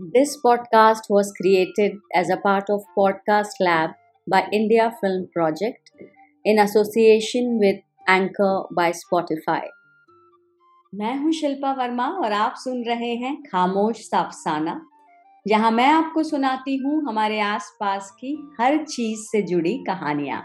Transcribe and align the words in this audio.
This 0.00 0.36
podcast 0.36 1.10
was 1.10 1.32
created 1.32 1.98
as 2.14 2.30
a 2.30 2.36
part 2.36 2.70
of 2.70 2.84
Podcast 2.96 3.50
Lab 3.58 3.90
by 4.26 4.46
India 4.52 4.94
Film 5.00 5.26
Project 5.32 5.90
in 6.44 6.60
association 6.60 7.58
with 7.58 7.80
Anchor 8.06 8.62
by 8.70 8.92
Spotify. 8.92 9.62
मैं 10.94 11.16
हूँ 11.18 11.32
शिल्पा 11.32 11.72
वर्मा 11.72 12.06
और 12.22 12.32
आप 12.32 12.54
सुन 12.58 12.84
रहे 12.84 13.14
हैं 13.14 13.34
खामोश 13.42 14.04
सा 14.08 14.18
अफसाना 14.18 14.80
जहाँ 15.46 15.70
मैं 15.70 15.86
आपको 15.86 16.22
सुनाती 16.22 16.76
हूँ 16.76 17.02
हमारे 17.08 17.40
आसपास 17.40 18.10
की 18.20 18.36
हर 18.60 18.84
चीज़ 18.84 19.26
से 19.30 19.42
जुड़ी 19.42 19.76
कहानियाँ 19.86 20.42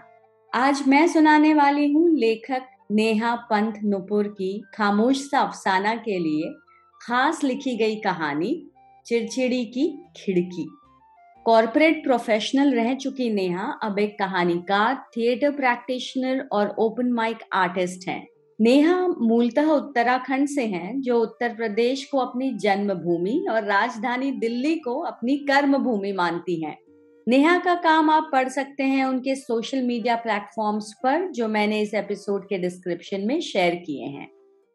आज 0.54 0.84
मैं 0.88 1.08
सुनाने 1.08 1.54
वाली 1.54 1.92
हूँ 1.94 2.10
लेखक 2.18 2.68
नेहा 2.92 3.36
पंथ 3.50 3.82
नुपुर 3.86 4.28
की 4.28 4.54
खामोश 4.74 5.30
सा 5.30 5.40
अफसाना 5.40 5.96
के 5.96 6.20
लिए 6.20 6.54
खास 7.02 7.44
लिखी 7.44 7.78
गई 7.78 7.96
कहानी 8.02 8.54
चिड़चिड़ी 9.06 9.66
की 9.66 10.04
खिड़की। 10.18 10.70
कॉरपोरेट 11.46 12.04
प्रोफेशनल 12.04 12.74
रह 12.74 12.94
चुकी 12.94 13.30
नेहा 13.30 13.80
अब 13.84 14.00
एक 14.00 14.20
कहानीकार, 14.20 14.96
थिएटर 15.18 15.52
प्रैक्टिशनर 15.52 16.50
और 16.52 16.76
ओपन 16.80 17.12
माइक 17.12 17.38
आर्टिस्ट 17.54 18.08
हैं। 18.08 18.28
नेहा 18.62 19.08
मूलतः 19.08 19.66
उत्तराखंड 19.66 20.48
से 20.48 20.66
हैं, 20.66 21.02
जो 21.02 21.20
उत्तर 21.20 21.56
प्रदेश 21.56 22.06
को 22.06 22.18
अपनी 22.18 22.58
जन्मभूमि 22.58 23.46
और 23.52 23.64
राजधानी 23.64 24.32
दिल्ली 24.32 24.76
को 24.76 25.00
अपनी 25.00 25.38
कर्म 25.38 25.78
भूमि 25.78 26.12
मानती 26.12 26.66
हैं। 26.66 26.78
नेहा 27.28 27.58
का 27.58 27.76
काम 27.76 28.10
आप 28.10 28.30
पढ़ 28.32 28.50
सकते 28.50 28.84
हैं 28.84 29.06
उनके 29.06 29.36
सोशल 29.36 29.82
मीडिया 29.82 30.16
प्लेटफॉर्म्स 30.16 30.94
पर, 31.04 31.32
जो 31.32 31.48
मैंने 31.48 31.82
इस 31.82 31.94
एपिसोड 31.94 32.46
के 32.46 32.58
डिस्क्रिप्शन 32.58 33.22
में 33.22 33.40
शेयर 33.42 33.76
किए 33.76 34.06
हैं। 34.06 34.32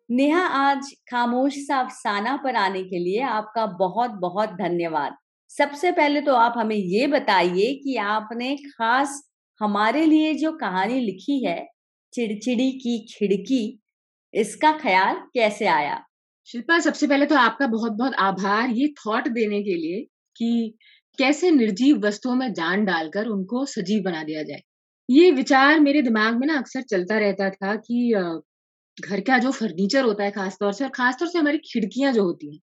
नेहा, 0.08 0.40
आज 0.40 0.90
खामोश 1.10 1.54
सा 1.58 1.78
अफसाना 1.78 2.36
पर 2.44 2.56
आने 2.56 2.82
के 2.84 2.98
लिए 2.98 3.20
आपका 3.22 3.64
बहुत 3.78 4.10
बहुत 4.20 4.50
धन्यवाद। 4.50 5.16
सबसे 5.50 5.90
पहले 5.92 6.20
तो 6.20 6.34
आप 6.34 6.54
हमें 6.58 6.76
ये 6.76 7.06
बताइए 7.06 7.72
कि 7.74 7.96
आपने 7.96 8.54
खास 8.58 9.20
हमारे 9.60 10.04
लिए 10.06 10.32
जो 10.34 10.52
कहानी 10.52 11.00
लिखी 11.00 11.44
है, 11.44 11.66
चिड़चिड़ी 12.12 12.70
की 12.72 12.98
खिड़की, 13.10 13.80
इसका 14.34 14.72
ख्याल 14.78 15.20
कैसे 15.34 15.66
आया? 15.66 16.02
शिल्पा, 16.48 16.78
सबसे 16.78 17.06
पहले 17.06 17.26
तो 17.26 17.36
आपका 17.36 17.66
बहुत 17.66 17.92
बहुत 17.92 18.14
आभार 18.20 18.70
ये 18.70 18.92
थॉट 18.98 19.28
देने 19.28 19.62
के 19.62 19.74
लिए 19.76 20.00
कि 20.36 20.78
कैसे 21.18 21.50
निर्जीव 21.50 22.06
वस्तुओं 22.06 22.34
में 22.34 22.52
जान 22.54 22.84
डालकर 22.84 23.26
उनको 23.28 23.64
सजीव 23.66 24.02
बना 24.02 24.22
दिया 24.24 24.42
जाए। 24.42 24.62
ये 25.08 25.30
विचार 25.32 25.80
मेरे 25.80 26.02
दिमाग 26.02 26.36
में 26.36 26.46
ना 26.46 26.58
अक्सर 26.58 26.82
चलता 26.82 27.18
रहता 27.18 27.50
था 27.50 27.74
कि 27.76 28.12
घर 29.00 29.20
का 29.22 29.38
जो 29.38 29.50
फर्नीचर 29.52 30.04
होता 30.04 30.24
है 30.24 30.30
खासतौर 30.32 30.72
से, 30.72 30.84
और 30.84 30.90
खासतौर 30.90 31.28
से 31.28 31.38
हमारी 31.38 31.58
खिड़कियाँ 31.64 32.12
जो 32.12 32.22
होती 32.24 32.52
हैं, 32.52 32.60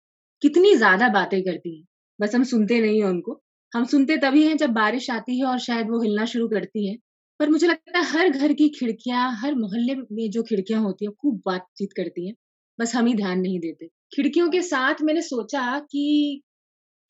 कितनी 0.43 0.75
ज़्यादा 0.77 1.09
बातें 1.11 1.41
करती 1.43 1.77
हैं। 1.77 1.85
बस 2.19 2.35
हम 2.35 2.45
सुनते 2.47 2.81
नहीं 2.81 3.01
है 3.03 3.09
उनको। 3.09 3.41
हम 3.73 3.85
सुनते 3.87 4.17
तभी 4.19 4.43
हैं 4.45 4.57
जब 4.57 4.71
बारिश 4.73 5.11
आती 5.11 5.39
है 5.39 5.47
और 5.47 5.59
शायद 5.61 5.91
वो 5.91 6.01
हिलना 6.03 6.25
शुरू 6.27 6.49
करती 6.49 6.87
है। 6.89 6.97
पर 7.41 7.51
मुझे 7.51 7.67
लगता 7.67 7.99
है 7.99 8.05
हर 8.07 8.29
घर 8.31 8.53
की 8.55 8.69
खिड़कियाँ, 8.71 9.31
हर 9.37 9.55
मोहल्ले 9.57 9.95
में 10.13 10.31
जो 10.31 10.43
खिड़कियाँ 10.45 10.81
होती 10.83 11.05
हैं, 11.05 11.13
खूब 11.15 11.41
बातचीत 11.47 11.93
करती 11.97 12.27
हैं। 12.27 12.35
बस 12.79 12.95
हम 12.95 13.07
ही 13.07 13.15
ध्यान 13.15 13.41
नहीं 13.41 13.59
देते। 13.61 13.87
खिड़कियों 14.13 14.49
के 14.51 14.63
साथ 14.65 15.03
मैंने 15.03 15.23
सोचा 15.25 15.79
कि 15.83 16.43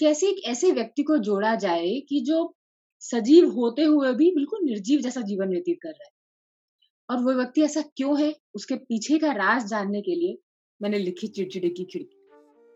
कैसे 0.00 0.28
एक 0.28 0.42
ऐसे 0.48 0.70
व्यक्ति 0.72 1.02
को 1.04 1.18
जोड़ा 1.20 1.54
जाए 1.58 1.90
कि 2.08 2.20
जो 2.26 2.54
सजीव 3.02 3.50
होते 3.52 3.84
हुए 3.84 4.12
भी 4.14 4.30
बिल्कुल 4.34 4.64
निर्जीव 4.64 5.00
जैसा 5.00 5.20
जीवन 5.22 5.48
व्यतीत 5.50 5.78
कर 5.82 5.88
रहा 5.90 6.04
है। 6.04 6.10
और 7.10 7.18
वो 7.18 7.32
व्यक्ति 7.32 7.62
ऐसा 7.62 7.80
क्यों 7.96 8.20
है? 8.20 8.34
उसके 8.54 8.74
पीछे 8.74 9.18
का 9.18 9.32
राज 9.32 9.66
जानने 9.66 10.00
के 10.00 10.14
लिए 10.14 10.38
मैंने 10.82 10.98
लिखी 10.98 11.26
चिड़चिड़ी 11.26 11.68
की 11.68 11.84
खिड़की। 11.84 12.16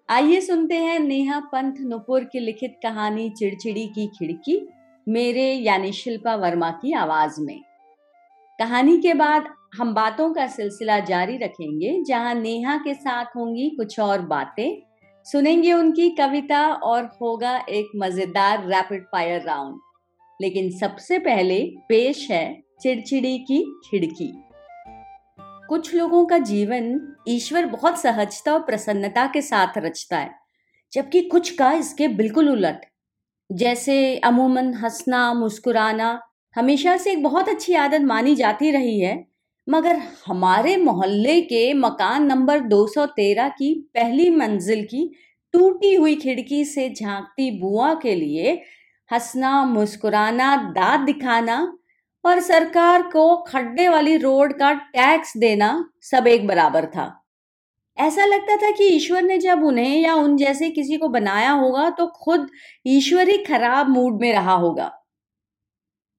आइए 0.09 0.41
सुनते 0.41 0.75
हैं 0.75 0.99
नेहा 0.99 1.41
पंथ 1.41 1.75
नुपुर 1.81 2.25
की 2.25 2.39
लिखित 2.39 2.75
कहानी 2.83 3.31
चिड़चिड़ी 3.31 3.87
की 3.87 4.07
खिड़की, 4.07 4.69
मेरे 5.09 5.53
यानी 5.53 5.93
शिल्पा 5.93 6.35
वर्मा 6.35 6.71
की 6.71 6.93
आवाज़ 6.93 7.41
में। 7.41 7.61
कहानी 8.59 8.97
के 9.01 9.15
बाद 9.15 9.49
हम 9.77 9.95
बातों 9.95 10.33
का 10.35 10.47
सिलसिला 10.47 10.99
जारी 10.99 11.37
रखेंगे, 11.37 12.03
जहाँ 12.03 12.35
नेहा 12.35 12.77
के 12.77 12.95
साथ 12.95 13.25
होंगी 13.37 13.71
कुछ 13.71 14.01
और 14.01 14.23
बातें। 14.23 14.83
सुनेंगे 15.27 15.73
उनकी 15.73 16.11
कविता 16.11 16.67
और 16.73 17.05
होगा 17.23 17.57
एक 17.59 17.87
मज़ेदार 17.97 18.67
रैपिड 18.69 19.05
फायर 19.05 19.43
राउंड 19.43 19.81
लेकिन 20.41 20.71
सबसे 20.71 21.19
पहले 21.19 21.73
पेश 21.89 22.31
है 22.31 22.64
चिड़चिड़ी 22.81 23.39
की 23.39 23.81
खिड़की। 23.85 24.33
कुछ 25.69 25.95
लोगों 25.95 26.25
का 26.27 26.39
जीवन 26.39 27.15
ईश्वर 27.29 27.67
बहुत 27.67 27.99
सहजता 27.99 28.53
और 28.53 28.61
प्रसन्नता 28.61 29.27
के 29.27 29.43
साथ 29.43 29.79
रचता 29.79 30.19
है, 30.19 30.31
जबकि 30.93 31.21
कुछ 31.21 31.51
का 31.51 31.73
इसके 31.73 32.09
बिल्कुल 32.09 32.49
उलट। 32.51 32.81
जैसे 33.53 34.17
अमूमन 34.17 34.73
हंसना, 34.75 35.35
मुस्कुराना, 35.35 36.21
हमेशा 36.57 36.97
से 36.97 37.13
एक 37.13 37.23
बहुत 37.23 37.49
अच्छी 37.49 37.75
आदत 37.75 38.01
मानी 38.01 38.35
जाती 38.35 38.71
रही 38.71 39.01
है, 39.01 39.27
मगर 39.69 40.01
हमारे 40.27 40.77
मोहल्ले 40.77 41.41
के 41.41 41.73
मकान 41.75 42.27
नंबर 42.27 42.61
213 42.61 43.49
की 43.49 43.73
पहली 43.95 44.31
मंजिल 44.31 44.85
की 44.85 45.11
टूटी 45.53 45.95
हुई 45.95 46.15
खिड़की 46.15 46.65
से 46.65 46.89
झांकती 46.91 47.51
बुआ 47.61 47.95
के 47.95 48.15
लिए 48.15 48.53
हंसना, 49.11 49.65
मुस्कुराना 49.65 50.57
दांत 50.57 51.01
दिखाना 51.01 51.79
और 52.25 52.41
सरकार 52.41 53.03
को 53.03 53.37
खड्डे 53.43 53.89
वाली 53.89 54.17
रोड 54.17 54.53
का 54.59 54.73
टैक्स 54.73 55.37
देना 55.37 55.69
सब 56.03 56.27
एक 56.27 56.47
बराबर 56.47 56.87
था। 56.87 57.07
ऐसा 57.99 58.25
लगता 58.25 58.57
था 58.57 58.71
कि 58.71 58.85
ईश्वर 58.87 59.23
ने 59.23 59.39
जब 59.39 59.65
उन्हें 59.65 59.97
या 60.01 60.15
उन 60.15 60.37
जैसे 60.37 60.71
किसी 60.71 60.97
को 60.97 61.09
बनाया 61.09 61.51
होगा 61.51 61.89
तो 61.91 62.07
खुद 62.17 62.49
ईश्वर 62.87 63.29
ही 63.29 63.37
खराब 63.45 63.89
मूड 63.89 64.21
में 64.21 64.33
रहा 64.33 64.55
होगा। 64.55 64.87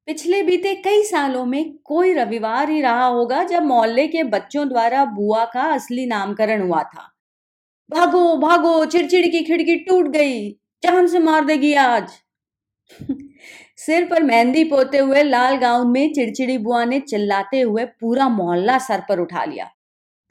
पिछले 0.07 0.41
बीते 0.43 0.73
कई 0.75 1.03
सालों 1.03 1.45
में 1.45 1.77
कोई 1.85 2.13
रविवार 2.13 2.69
ही 2.69 2.81
रहा 2.81 3.05
होगा 3.05 3.43
जब 3.43 3.63
मोहल्ले 3.63 4.07
के 4.07 4.23
बच्चों 4.23 4.67
द्वारा 4.69 5.03
बुआ 5.05 5.45
का 5.45 5.61
असली 5.73 6.05
नामकरण 6.05 6.61
हुआ 6.61 6.83
था। 6.83 7.11
भागो 7.89 8.35
भागो, 8.37 8.85
चिड़चिड़ 8.85 9.25
की 9.27 9.43
खिड़की 9.43 9.75
टूट 9.79 10.07
गई, 10.07 10.49
जान 10.83 11.07
से 11.07 11.19
मार 11.19 11.45
देगी 11.45 11.73
आज। 11.73 12.11
सिर 13.77 14.05
पर 14.05 14.23
मेहंदी 14.23 14.63
पोते 14.63 14.97
हुए 14.97 15.23
लाल 15.23 15.55
गाउन 15.55 15.87
में 15.87 16.13
चिड़चिड़ी 16.13 16.57
बुआ 16.57 16.85
ने 16.85 16.99
चिल्लाते 16.99 17.61
हुए 17.61 17.85
पूरा 17.85 18.29
मोहल्ला 18.29 18.77
सर 18.77 19.03
पर 19.09 19.19
उठा 19.19 19.45
लिया। 19.45 19.69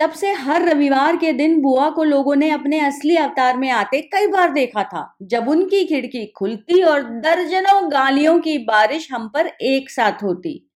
तब 0.00 0.10
से 0.10 0.32
हर 0.32 0.62
रविवार 0.62 1.16
के 1.16 1.32
दिन 1.32 1.60
बुआ 1.62 1.90
को 1.90 2.04
लोगों 2.04 2.36
ने 2.36 2.50
अपने 2.50 2.80
असली 2.80 3.16
अवतार 3.16 3.56
में 3.56 3.70
आते 3.70 4.00
कई 4.00 4.26
बार 4.26 4.52
देखा 4.52 4.82
था। 4.82 5.16
जब 5.22 5.48
उनकी 5.48 5.84
खिड़की 5.84 6.26
खुलती 6.26 6.82
और 6.82 7.02
दर्जनों 7.02 7.92
गालियों 7.92 8.38
की 8.38 8.58
बारिश 8.58 9.12
हम 9.12 9.28
पर 9.28 9.46
एक 9.46 9.90
साथ 9.90 10.22
होती। 10.22 10.70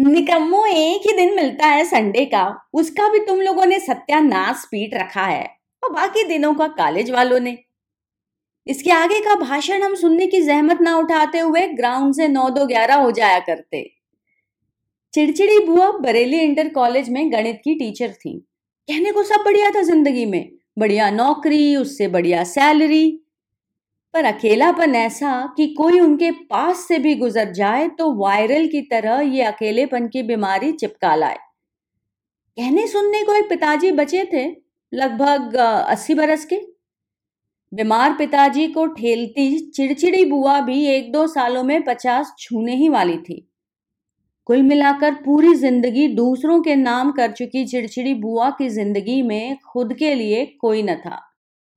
निकम्मो 0.00 0.66
एक 0.66 1.10
ही 1.10 1.16
दिन 1.16 1.36
मिलता 1.36 1.66
है 1.66 1.84
संडे 1.84 2.24
का, 2.24 2.68
उसका 2.72 3.08
भी 3.08 3.18
तुम 3.18 3.40
लोगों 3.40 3.66
ने 3.66 3.78
सत्यानाश 3.80 4.64
पीट 4.64 4.94
रखा 4.94 5.22
है। 5.22 5.48
और 5.84 5.92
बाकी 5.92 6.24
दिनों 6.24 6.54
का 6.54 6.68
कॉलेज 6.68 7.10
वालों 7.10 7.40
ने 7.40 7.58
इसके 8.68 8.90
आगे 8.90 9.20
का 9.20 9.34
भाषण 9.36 9.82
हम 9.82 9.94
सुनने 9.94 10.26
की 10.26 10.40
जहमत 10.42 10.80
ना 10.80 10.96
उठाते 10.96 11.38
हुए 11.40 11.66
ग्राउंड 11.68 12.14
से 12.14 12.28
नौ 12.28 12.48
दो 12.50 12.66
ग्यारह 12.66 12.94
हो 12.96 13.10
जाया 13.10 13.38
करते। 13.40 13.82
चिड़चिड़ी 15.14 15.58
बुआ 15.66 15.90
बरेली 16.00 16.40
इंटर 16.40 16.68
कॉलेज 16.68 17.08
में 17.10 17.32
गणित 17.32 17.60
की 17.64 17.74
टीचर 17.74 18.12
थी। 18.14 18.36
कहने 18.88 19.12
को 19.12 19.22
सब 19.22 19.44
बढ़िया 19.44 19.70
था 19.70 19.82
ज़िंदगी 19.82 20.26
में। 20.26 20.50
बढ़िया 20.78 21.10
नौकरी, 21.10 21.76
उससे 21.76 22.08
बढ़िया 22.08 22.44
सैलरी 22.46 23.10
पर 24.14 24.24
अकेलापन 24.24 24.94
ऐसा 24.94 25.54
कि 25.56 25.66
कोई 25.74 25.98
उनके 26.00 26.30
पास 26.30 26.86
से 26.88 26.98
भी 26.98 27.14
गुजर 27.14 27.50
जाए 27.52 27.88
तो 27.88 28.12
वायरल 28.16 28.66
की 28.66 28.80
तरह 28.82 29.20
ये 29.26 29.42
अकेलेपन 29.44 30.08
की 30.08 30.22
बीमारी 30.22 30.72
चिपका 30.72 31.14
लाए। 31.14 31.36
कहने 32.58 32.86
सुनने 32.88 33.22
को 33.24 33.34
एक 33.34 33.48
पिताजी 33.48 33.90
बचे 33.92 34.24
थे, 34.32 34.48
लगभग 34.92 35.54
अस्सी 35.56 36.14
बरस 36.14 36.44
के। 36.44 36.56
बीमार 37.72 38.12
पिताजी 38.12 38.66
को 38.68 38.86
ठेलती 38.86 39.58
चिड़चिड़ी 39.70 40.24
बुआ 40.24 40.60
भी 40.60 40.84
एक 40.86 41.12
दो 41.12 41.26
सालों 41.26 41.62
में 41.62 41.82
पचास 41.84 42.34
छूने 42.38 42.74
ही 42.76 42.88
वाली 42.88 43.16
थी। 43.18 43.44
कुल 44.46 44.62
मिलाकर 44.62 45.14
पूरी 45.14 45.54
ज़िंदगी 45.54 46.06
दूसरों 46.08 46.60
के 46.62 46.74
नाम 46.76 47.10
कर 47.12 47.32
चुकी 47.32 47.64
चिड़चिड़ी 47.66 48.14
बुआ 48.14 48.50
की 48.50 48.68
ज़िंदगी 48.68 49.20
में 49.22 49.56
खुद 49.64 49.92
के 49.94 50.14
लिए 50.14 50.44
कोई 50.60 50.82
न 50.82 50.94
था। 50.96 51.20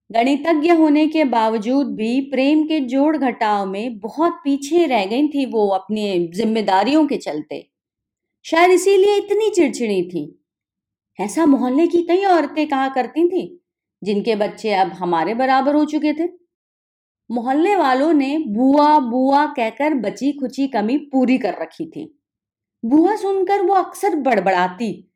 गणितज्ञ 0.10 0.72
होने 0.72 1.08
के 1.08 1.24
बावजूद 1.26 1.96
भी 1.96 2.20
प्रेम 2.22 2.64
के 2.64 2.80
जोड़ 2.80 3.18
घटाव 3.18 3.66
में 3.66 4.00
बहुत 4.00 4.40
पीछे 4.44 4.86
रह 4.86 5.06
गई 5.06 5.28
थी 5.28 5.46
वो 5.46 5.68
अपनी 5.70 6.28
जिम्मेदारियों 6.36 7.06
के 7.08 7.18
चलते। 7.18 7.66
शायद 8.46 8.72
इसीलिए 8.72 9.16
इतनी 9.18 9.50
चिड़चिड़ी 9.50 10.02
थी। 10.10 10.30
ऐसा 11.20 11.46
मोहल्ले 11.46 11.88
की 11.88 12.02
कई 12.04 12.24
औरतें 12.26 12.68
कहा 12.68 12.88
करती 12.90 13.28
थी। 13.30 13.61
जिनके 14.04 14.36
बच्चे 14.36 14.74
अब 14.74 14.88
हमारे 14.88 15.34
बराबर 15.34 15.76
हो 15.76 15.86
चुके 15.86 16.14
थे। 16.14 16.30
मोहल्ले 17.32 17.76
वालों 17.76 18.14
ने 18.14 18.38
बुआ 18.48 19.00
बुआ 19.00 19.46
कहकर 19.46 19.94
बची 19.94 20.32
खुची 20.32 20.68
कमी 20.68 20.98
पूरी 20.98 21.38
कर 21.38 21.56
रखी 21.62 21.86
थी। 21.86 22.24
बुआ 22.86 23.16
सुनकर 23.16 23.62
वो 23.62 23.74
अक्सर 23.74 24.16
बड़बड़ाती, 24.16 25.12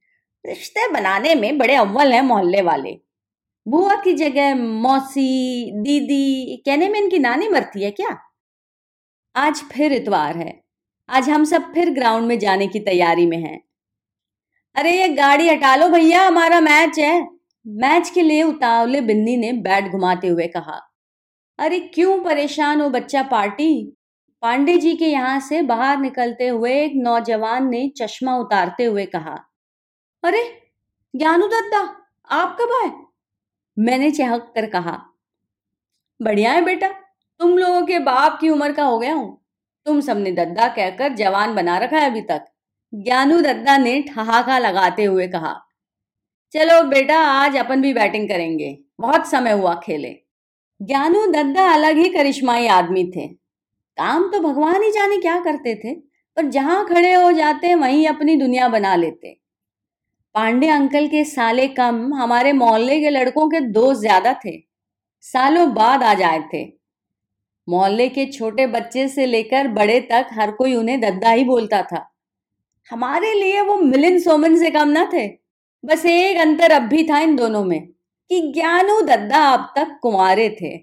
रिश्ते 0.45 0.91
बनाने 0.91 1.35
में 1.35 1.57
बड़े 1.57 1.75
अव्वल 1.75 2.13
हैं 2.13 2.21
मोहल्ले 2.21 2.61
वाले। 2.61 3.01
बुआ 3.67 3.95
की 3.95 4.13
जगह 4.13 4.55
मौसी, 4.55 5.71
दीदी, 5.71 6.63
कहने 6.65 6.89
में 6.89 6.99
इनकी 6.99 7.19
नानी 7.19 7.47
मरती 7.47 7.83
है 7.83 7.91
क्या? 7.91 8.19
आज 9.35 9.55
फिर 9.55 9.93
इतवार 9.93 10.37
है। 10.37 10.63
आज 11.09 11.29
हम 11.29 11.43
सब 11.43 11.73
फिर 11.73 11.89
ग्राउंड 11.89 12.27
में 12.27 12.39
जाने 12.39 12.67
की 12.67 12.79
तैयारी 12.79 13.25
में 13.25 13.37
हैं। 13.37 13.63
अरे, 14.75 15.01
ये 15.01 15.07
गाड़ी 15.07 15.49
हटा 15.49 15.75
लो 15.75 15.89
भैया, 15.89 16.27
हमारा 16.27 16.59
मैच 16.59 16.99
है। 16.99 17.34
मैच 17.65 18.09
के 18.09 18.21
लिए 18.21 18.43
उतावले 18.43 19.01
बिन्नी 19.01 19.35
ने 19.37 19.51
बैट 19.53 19.91
घुमाते 19.91 20.27
हुए 20.27 20.47
कहा, 20.47 20.79
अरे 21.59 21.79
क्यों 21.93 22.17
परेशान 22.23 22.81
हो 22.81 22.89
बच्चा 22.89 23.23
पार्टी? 23.23 23.97
पांडे 24.43 24.77
जी 24.77 24.95
के 24.95 25.07
यहाँ 25.07 25.39
से 25.39 25.61
बाहर 25.61 25.97
निकलते 25.97 26.47
हुए 26.47 26.73
एक 26.83 26.91
नौजवान 26.95 27.69
ने 27.69 27.87
चश्मा 27.97 28.35
उतारते 28.37 28.85
हुए 28.85 29.05
कहा, 29.05 29.35
अरे 30.23 30.43
ज्ञानू 31.13 31.47
दत्ता 31.47 31.79
आप 32.29 32.55
कब 32.59 32.75
आए? 32.75 32.91
मैंने 33.77 34.11
चहक 34.11 34.51
कर 34.55 34.69
कहा, 34.69 34.99
बढ़िया 36.19 36.51
है 36.51 36.61
बेटा, 36.65 36.87
तुम 37.39 37.57
लोगों 37.57 37.85
के 37.85 37.99
बाप 38.01 38.37
की 38.41 38.49
उम्र 38.49 38.71
का 38.71 38.83
हो 38.83 38.99
गया 38.99 39.13
हूँ। 39.13 39.37
तुम 39.85 39.99
सबने 40.01 40.31
दद्दा 40.33 40.67
कहकर 40.67 41.13
जवान 41.15 41.55
बना 41.55 41.77
रखा 41.77 41.97
है 41.97 42.09
अभी 42.09 42.21
तक। 42.21 42.45
ज्ञानू 42.93 43.39
दद्दा 43.41 43.77
ने 43.77 44.01
ठहाका 44.03 44.57
लगाते 44.59 45.03
हुए 45.03 45.27
कहा 45.27 45.61
चलो 46.55 46.81
बेटा, 46.83 47.17
आज 47.19 47.55
अपन 47.57 47.81
भी 47.81 47.93
बैटिंग 47.93 48.27
करेंगे। 48.29 48.77
बहुत 48.99 49.27
समय 49.27 49.51
हुआ 49.51 49.73
खेले। 49.75 50.15
ज्ञानू 50.81 51.25
दद्दा 51.27 51.67
अलग 51.73 51.97
ही 51.97 52.09
करिश्माई 52.09 52.67
आदमी 52.67 53.03
थे। 53.15 53.27
काम 53.97 54.29
तो 54.31 54.39
भगवान 54.39 54.83
ही 54.83 54.91
जाने 54.91 55.17
क्या 55.17 55.39
करते 55.39 55.75
थे, 55.75 55.93
पर 55.93 56.45
जहाँ 56.45 56.85
खड़े 56.85 57.13
हो 57.13 57.31
जाते, 57.31 57.73
वहीं 57.75 58.07
अपनी 58.07 58.35
दुनिया 58.35 58.67
बना 58.67 58.95
लेते। 58.95 59.37
पांडे 60.35 60.69
अंकल 60.69 61.07
के 61.07 61.23
साले 61.25 61.67
कम 61.67 62.13
हमारे 62.13 62.53
मोहल्ले 62.53 62.99
के 62.99 63.09
लड़कों 63.09 63.49
के 63.49 63.59
दोस्त 63.59 64.01
ज़्यादा 64.01 64.33
थे। 64.45 64.57
सालों 65.21 65.73
बाद 65.73 66.03
आ 66.03 66.13
जाए 66.13 66.43
थे। 66.53 66.65
मोहल्ले 67.67 68.09
के 68.09 68.25
छोटे 68.31 68.67
बच्चे 68.67 69.07
से 69.07 69.25
लेकर 69.25 69.67
बड़े 69.67 69.99
तक 70.01 70.27
हर 70.31 70.51
कोई 70.51 70.75
उन्हें 70.75 71.01
दद्दा 71.01 71.31
ही 71.31 71.43
बोलता 71.43 71.81
था। 71.83 72.07
हमारे 72.89 73.33
लिए 73.33 73.61
वो 73.61 73.77
मिलिन 73.77 74.19
सोमन 74.19 74.57
से 74.57 74.71
कम 74.71 74.87
ना 74.87 75.09
थे। 75.13 75.44
बस 75.85 76.05
एक 76.05 76.37
अंतर 76.37 76.71
अब 76.71 76.81
भी 76.81 77.03
था 77.03 77.19
इन 77.19 77.35
दोनों 77.35 77.63
में 77.63 77.87
कि 78.29 78.53
ज्ञानू 78.55 79.01
दद्दा 79.01 79.49
अब 79.49 79.73
तक 79.75 79.99
कुमारे 80.01 80.49
थे। 80.61 80.77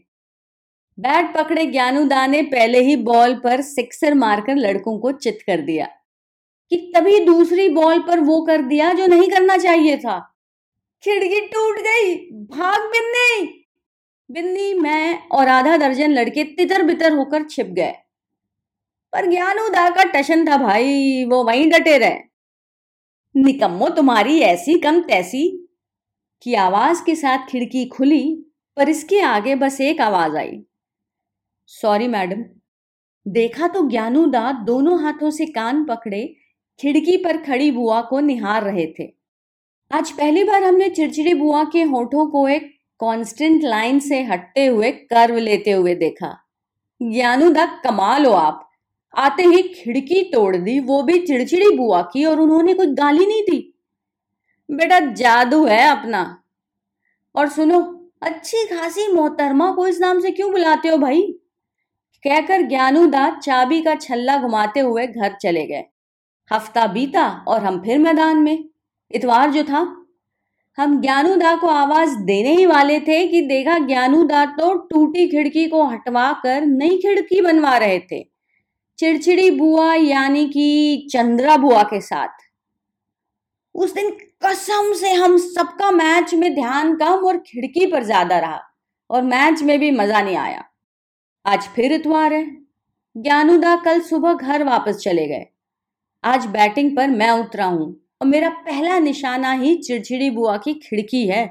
बैट 0.99 1.34
पकड़े 1.34 1.66
ज्ञानू 1.66 2.04
दा 2.04 2.26
ने 2.26 2.43
पहले 2.43 2.81
ही 2.81 2.96
बॉल 2.96 3.34
पर 3.34 3.60
सिक्सर 3.60 4.14
मारकर 4.14 4.56
लड़कों 4.56 4.99
को 4.99 5.12
चित 5.12 5.38
कर 5.46 5.60
दिया 5.60 5.87
कि 6.70 6.93
तभी 6.96 7.20
दूसरी 7.20 7.69
बॉल 7.69 7.99
पर 7.99 8.20
वो 8.20 8.40
कर 8.40 8.62
दिया 8.62 8.93
जो 8.93 9.06
नहीं 9.06 9.31
करना 9.31 9.56
चाहिए 9.56 9.96
था। 9.96 10.34
खिड़की 11.02 11.40
टूट 11.40 11.78
गई, 11.78 12.16
भाग 12.31 12.81
बिन्नी। 12.81 13.64
बिन्नी, 14.31 14.75
मैं 14.75 15.28
और 15.28 15.49
आधा 15.49 15.76
दर्जन 15.76 16.10
लड़के 16.10 16.44
तितर 16.44 16.82
बितर 16.82 17.12
होकर 17.12 17.43
छिप 17.43 17.66
गए। 17.66 17.93
पर 19.12 19.26
ज्ञानोदा 19.26 19.90
का 19.90 20.04
टशन 20.04 20.49
था 20.49 20.56
भाई, 20.56 21.25
वो 21.25 21.44
वहीं 21.44 21.70
डटे 21.70 21.99
रहे। 21.99 22.31
निकम्मो 23.34 23.88
तुम्हारी 23.88 24.38
ऐसी 24.38 24.79
कम 24.79 25.00
तैसी 25.00 25.69
की 26.43 26.55
आवाज़ 26.55 27.02
के 27.05 27.14
साथ 27.14 27.46
खिड़की 27.49 27.84
खुली, 27.87 28.44
पर 28.76 28.88
इसके 28.88 29.20
आगे 29.20 29.55
बस 29.55 29.81
एक 29.81 30.00
आवाज़ 30.00 30.37
आई। 30.37 30.62
सॉरी 31.67 32.08
मैडम 32.08 32.44
देखा 33.26 33.69
तो 33.69 33.88
ज्ञानूदा 33.88 34.52
दोनों 34.52 35.02
हाथों 35.02 35.31
से 35.31 35.46
कान 35.46 35.84
पकड़े, 35.84 36.37
खिड़की 36.81 37.17
पर 37.17 37.37
खड़ी 37.37 37.70
बुआ 37.70 38.00
को 38.00 38.20
निहार 38.20 38.62
रहे 38.62 38.87
थे। 38.99 39.12
आज 39.90 40.11
पहली 40.11 40.44
बार 40.44 40.64
हमने 40.64 40.88
चिड़चिड़ी 40.88 41.35
बुआ 41.35 41.64
के 41.64 41.82
होठों 41.82 42.26
को 42.26 42.49
एक 42.49 42.70
कांस्टेंट 43.00 43.64
लाइन 43.64 43.99
से 43.99 44.23
हटते 44.23 44.67
हुए 44.67 44.90
कर्व 44.90 45.38
लेते 45.38 45.70
हुए 45.70 45.94
देखा। 45.94 46.37
ज्ञानूदा 47.02 47.67
कमाल 47.85 48.26
हो 48.26 48.32
आप। 48.32 48.69
आते 49.19 49.43
ही 49.43 49.62
खिड़की 49.62 50.25
तोड़ 50.25 50.56
दी, 50.56 50.81
वो 50.81 51.03
भी 51.03 51.19
चिड़चिड़ी 51.19 51.76
बुआ 51.76 52.03
की 52.03 52.25
और 52.25 52.41
उन्होंने 52.41 52.75
कोई 52.75 52.87
गाली 52.87 53.26
नहीं 53.26 53.43
दी। 53.43 53.79
बेटा 54.70 55.00
जादू 55.00 55.64
है 55.64 55.88
अपना। 55.88 56.43
और 57.35 57.49
सुनो, 57.49 58.11
अच्छी 58.23 58.67
खासी 58.67 59.12
मोहतरमा 59.12 59.73
को 59.73 59.87
इस 59.87 60.00
नाम 60.00 60.20
से 60.20 60.31
क्यों 60.31 60.53
बुलाते 60.53 60.88
हो 60.88 60.97
भाई? 60.97 61.23
कहकर 62.25 62.62
ज्ञानूदास 62.62 63.44
चाबी 63.44 63.82
का 63.82 63.94
छल्ला 63.94 64.38
घुमाते 64.38 64.81
हुए 64.81 65.06
घर 65.06 65.37
चले 65.43 65.67
गए। 65.67 65.85
हफ़्ता 66.53 66.87
बीता 66.87 67.44
और 67.49 67.64
हम 67.64 67.81
फिर 67.81 67.99
मैदान 67.99 68.37
में। 68.37 68.64
इतवार 69.11 69.50
जो 69.50 69.64
था। 69.64 70.06
हम 70.76 71.00
ज्ञानूदा 71.00 71.56
को 71.56 71.67
आवाज़ 71.67 72.17
देने 72.17 72.55
ही 72.55 72.67
वाले 72.67 73.00
थे 73.00 73.29
कि 73.29 73.41
देखा 73.41 73.79
ज्ञानूदा 73.79 74.47
तो 74.47 74.75
टूटी 74.75 75.29
खिड़की 75.29 75.69
को 75.69 75.85
हटवा 75.85 76.32
कर 76.32 76.67
नई 76.67 76.99
खिड़की 76.99 77.41
बनवा 77.41 77.76
रहे 77.76 77.99
थे। 77.99 78.29
चिड़चिड़ी 79.02 79.50
बुआ 79.50 79.94
यानी 79.94 80.44
कि 80.49 81.06
चंद्रा 81.12 81.56
बुआ 81.56 81.82
के 81.82 82.00
साथ। 82.00 82.43
उस 83.75 83.94
दिन 83.94 84.10
कसम 84.44 84.93
से 84.93 85.12
हम 85.12 85.37
सबका 85.38 85.90
मैच 85.90 86.34
में 86.34 86.54
ध्यान 86.54 86.94
कम 86.96 87.26
और 87.26 87.38
खिड़की 87.38 87.87
पर 87.87 88.04
ज़्यादा 88.04 88.38
रहा 88.38 88.60
और 89.10 89.22
मैच 89.22 89.62
में 89.62 89.78
भी 89.81 89.90
मज़ा 89.90 90.22
नहीं 90.22 90.37
आया। 90.37 90.64
आज 91.46 91.69
फिर 91.69 91.93
इतवार 91.93 92.32
है। 92.32 92.44
ज्ञानुदा 93.16 93.75
कल 93.76 94.00
सुबह 94.02 94.34
घर 94.34 94.64
वापस 94.64 94.96
चले 94.96 95.26
गए। 95.28 95.46
आज 96.25 96.46
बैटिंग 96.49 96.96
पर 96.96 97.08
मैं 97.10 97.31
उतरा 97.32 97.66
हूँ 97.66 97.93
और 98.22 98.28
मेरा 98.28 98.49
पहला 98.66 98.99
निशाना 99.00 99.52
ही 99.52 99.75
चिड़चिड़ी 99.76 100.31
बुआ 100.31 100.56
की 100.56 100.75
खिड़की 100.81 101.26
है। 101.28 101.44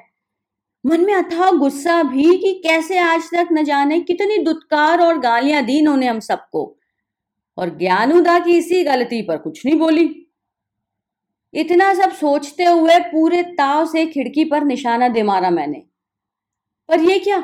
मन 0.86 1.06
में 1.06 1.14
अथाह 1.16 1.52
गुस्सा 1.52 2.04
भी 2.04 2.38
कि 2.38 2.62
कैसे 2.66 3.00
आज 3.00 3.32
तक 3.34 3.48
न 3.54 3.64
जाने 3.66 4.00
कितनी 4.02 4.38
दुत्कार 4.38 5.02
और 5.02 5.20
गालियाँ 5.20 5.66
दी 5.66 5.78
इन्होंने 5.80 6.08
हम 6.08 6.20
सबको। 6.22 6.78
और 7.58 7.78
ज्ञानुदा 7.78 8.40
की 8.40 8.58
इसी 8.58 8.84
गलती 8.84 9.22
पर 9.22 9.38
कुछ 9.38 9.66
नहीं 9.66 9.76
बोली। 9.76 10.28
इतना 11.54 11.94
सब 11.94 12.12
सोचते 12.12 12.64
हुए 12.64 13.00
पूरे 13.00 13.44
ताव 13.44 13.86
से 13.86 14.06
खिड़की 14.06 14.46
पर 14.46 14.64
निशाना 14.64 15.08
दे 15.08 15.24
मारा 15.24 15.50
मैंने। 15.50 15.84
पर 16.90 17.00
ये 17.00 17.20
क्या? 17.20 17.40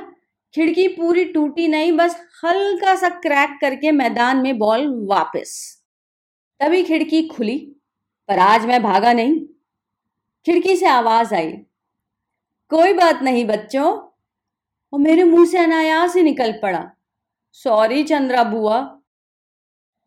खिड़की 0.55 0.87
पूरी 0.87 1.25
टूटी 1.25 1.67
नहीं, 1.67 1.91
बस 1.91 2.15
हल्का 2.45 2.95
सा 2.95 3.09
क्रैक 3.09 3.57
करके 3.61 3.91
मैदान 3.91 4.37
में 4.37 4.57
बॉल 4.57 5.07
वापस। 5.07 5.83
तभी 6.59 6.83
खिड़की 6.83 7.27
खुली, 7.27 7.57
पर 8.27 8.39
आज 8.39 8.65
मैं 8.65 8.83
भागा 8.83 9.13
नहीं। 9.13 9.39
खिड़की 10.45 10.75
से 10.75 10.85
आवाज़ 10.85 11.33
आई, 11.35 11.51
कोई 12.69 12.93
बात 12.93 13.21
नहीं 13.23 13.45
बच्चों। 13.45 13.87
और 14.93 14.99
मेरे 14.99 15.23
मुँह 15.23 15.45
से 15.45 15.57
अनायास 15.57 16.15
ही 16.15 16.23
निकल 16.23 16.51
पड़ा, 16.51 16.91
सॉरी 17.51 18.03
चंद्रा 18.03 18.43
बुआ। 18.43 18.96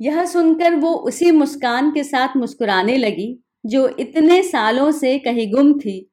यह 0.01 0.25
सुनकर 0.25 0.75
वो 0.75 0.93
उसी 1.09 1.31
मुस्कान 1.31 1.91
के 1.91 2.05
साथ 2.05 2.37
मुस्कुराने 2.37 2.97
लगी, 2.97 3.39
जो 3.67 3.89
इतने 3.89 4.43
सालों 4.43 4.91
से 4.93 5.19
कहीं 5.19 5.51
गुम 5.53 5.73
थी 5.81 6.11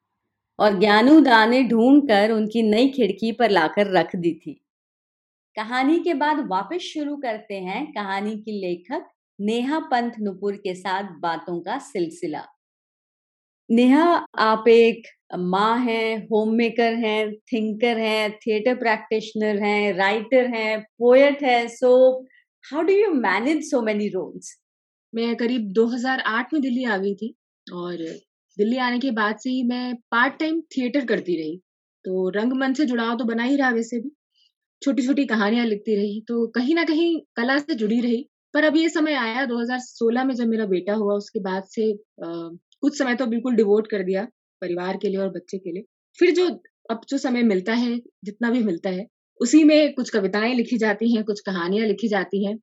और 0.60 0.80
ज्ञानूदा 0.80 1.46
ने 1.46 1.64
ढूंढ 1.64 2.02
कर 2.04 2.32
उनकी 2.32 2.62
नई 2.62 2.90
खिड़की 2.90 3.32
पर 3.32 3.50
लाकर 3.50 3.92
रख 3.92 4.16
दी 4.16 4.34
थी। 4.34 4.54
कहानी 5.58 6.00
के 6.00 6.14
बाद 6.14 6.48
वापस 6.48 6.82
शुरू 6.84 7.16
करते 7.18 7.56
हैं 7.56 7.86
कहानी 7.94 8.36
की 8.36 8.60
लेखक 8.62 9.08
नेहा 9.40 9.80
पंथ 9.92 10.12
नुपुर 10.20 10.56
के 10.56 10.74
साथ 10.76 11.04
बातों 11.20 11.60
का 11.60 11.78
सिलसिला। 11.78 12.44
नेहा, 13.70 14.04
आप 14.38 14.68
एक 14.68 15.08
माँ 15.36 15.78
है 15.78 16.16
होम 16.26 16.54
मेकर 16.56 16.94
हैं 16.96 17.34
थिंकर 17.54 17.98
हैं 17.98 18.38
थिएटर 18.38 18.76
प्रैक्टिशनर 18.76 19.64
हैं 19.64 19.94
राइटर 19.94 20.46
हैं 20.48 20.80
पोएट 21.00 21.44
है 21.44 21.68
so 21.68 21.94
how 22.72 22.82
do 22.82 22.94
you 22.94 23.10
manage 23.14 23.64
so 23.72 23.82
many 23.82 24.08
roles 24.08 24.50
मैं 25.14 25.36
करीब 25.36 25.72
2008 25.74 26.54
में 26.54 26.62
दिल्ली 26.62 26.84
आ 26.84 26.98
गई 26.98 27.14
थी 27.16 27.34
और 27.68 27.98
दिल्ली 28.58 28.78
आने 28.78 29.00
के 29.00 29.12
बाद 29.12 29.38
से 29.38 29.50
ही 29.50 29.64
मैं 29.64 29.96
पार्ट 30.12 30.34
टाइम 30.40 30.60
थिएटर 30.62 31.06
करती 31.06 31.36
रही। 31.36 31.58
तो 32.06 32.30
रंगमंच 32.30 32.78
से 32.78 32.86
जुड़ाव 32.86 33.18
तो 33.18 33.24
बना 33.24 33.44
ही 33.44 33.56
रहा 33.56 33.70
वैसे 33.70 34.00
भी। 34.00 34.12
छोटी 34.82 35.06
छोटी 35.06 35.26
कहानियाँ 35.26 35.66
लिखती 35.66 35.96
रही 35.96 36.22
तो 36.22 36.48
कहीं 36.48 36.76
ना 36.76 36.84
कहीं 36.84 37.20
कला 37.36 37.58
से 37.60 37.76
जुड़ी 37.76 38.00
रही। 38.02 38.22
पर 38.54 38.64
अब 38.64 38.78
ये 38.78 38.90
समय 38.90 39.14
आया 39.14 39.46
2016 39.46 40.26
में 40.26 40.36
जब 40.36 40.48
मेरा 40.48 40.66
बेटा 40.66 40.94
हुआ 40.94 41.16
उसके 41.16 41.40
बाद 41.40 41.64
से 41.64 41.92
आ, 41.92 42.50
कुछ 42.82 42.98
समय 42.98 43.16
तो 43.16 43.26
बिल्कुल 43.26 43.56
डिवोट 43.56 43.88
कर 43.88 44.04
दिया 44.04 44.28
परिवार 44.62 44.98
के 44.98 45.10
लिए 45.10 45.18
और 45.18 45.30
बच्चे 45.30 45.58
के 45.58 45.72
लिए। 45.72 45.84
फिर 46.20 46.32
जो 46.32 46.50
अब 46.92 47.02
जो 47.10 47.18
समय 47.18 47.44
मिलता 47.44 47.74
है 47.74 47.98
जितना 48.24 48.52
भी 48.52 48.64
मिलता 48.64 48.90
है 48.90 49.08
उसी 49.40 49.64
में 49.64 49.94
कुछ 49.94 50.10
कविताएँ 50.10 50.54
लिखी 50.56 50.78
जाती 50.78 51.14
हैं 51.16 51.24
कुछ 51.24 51.40
कहानियाँ 51.40 51.88
लिखी 51.88 52.08
जाती 52.08 52.46
हैं। 52.46 52.58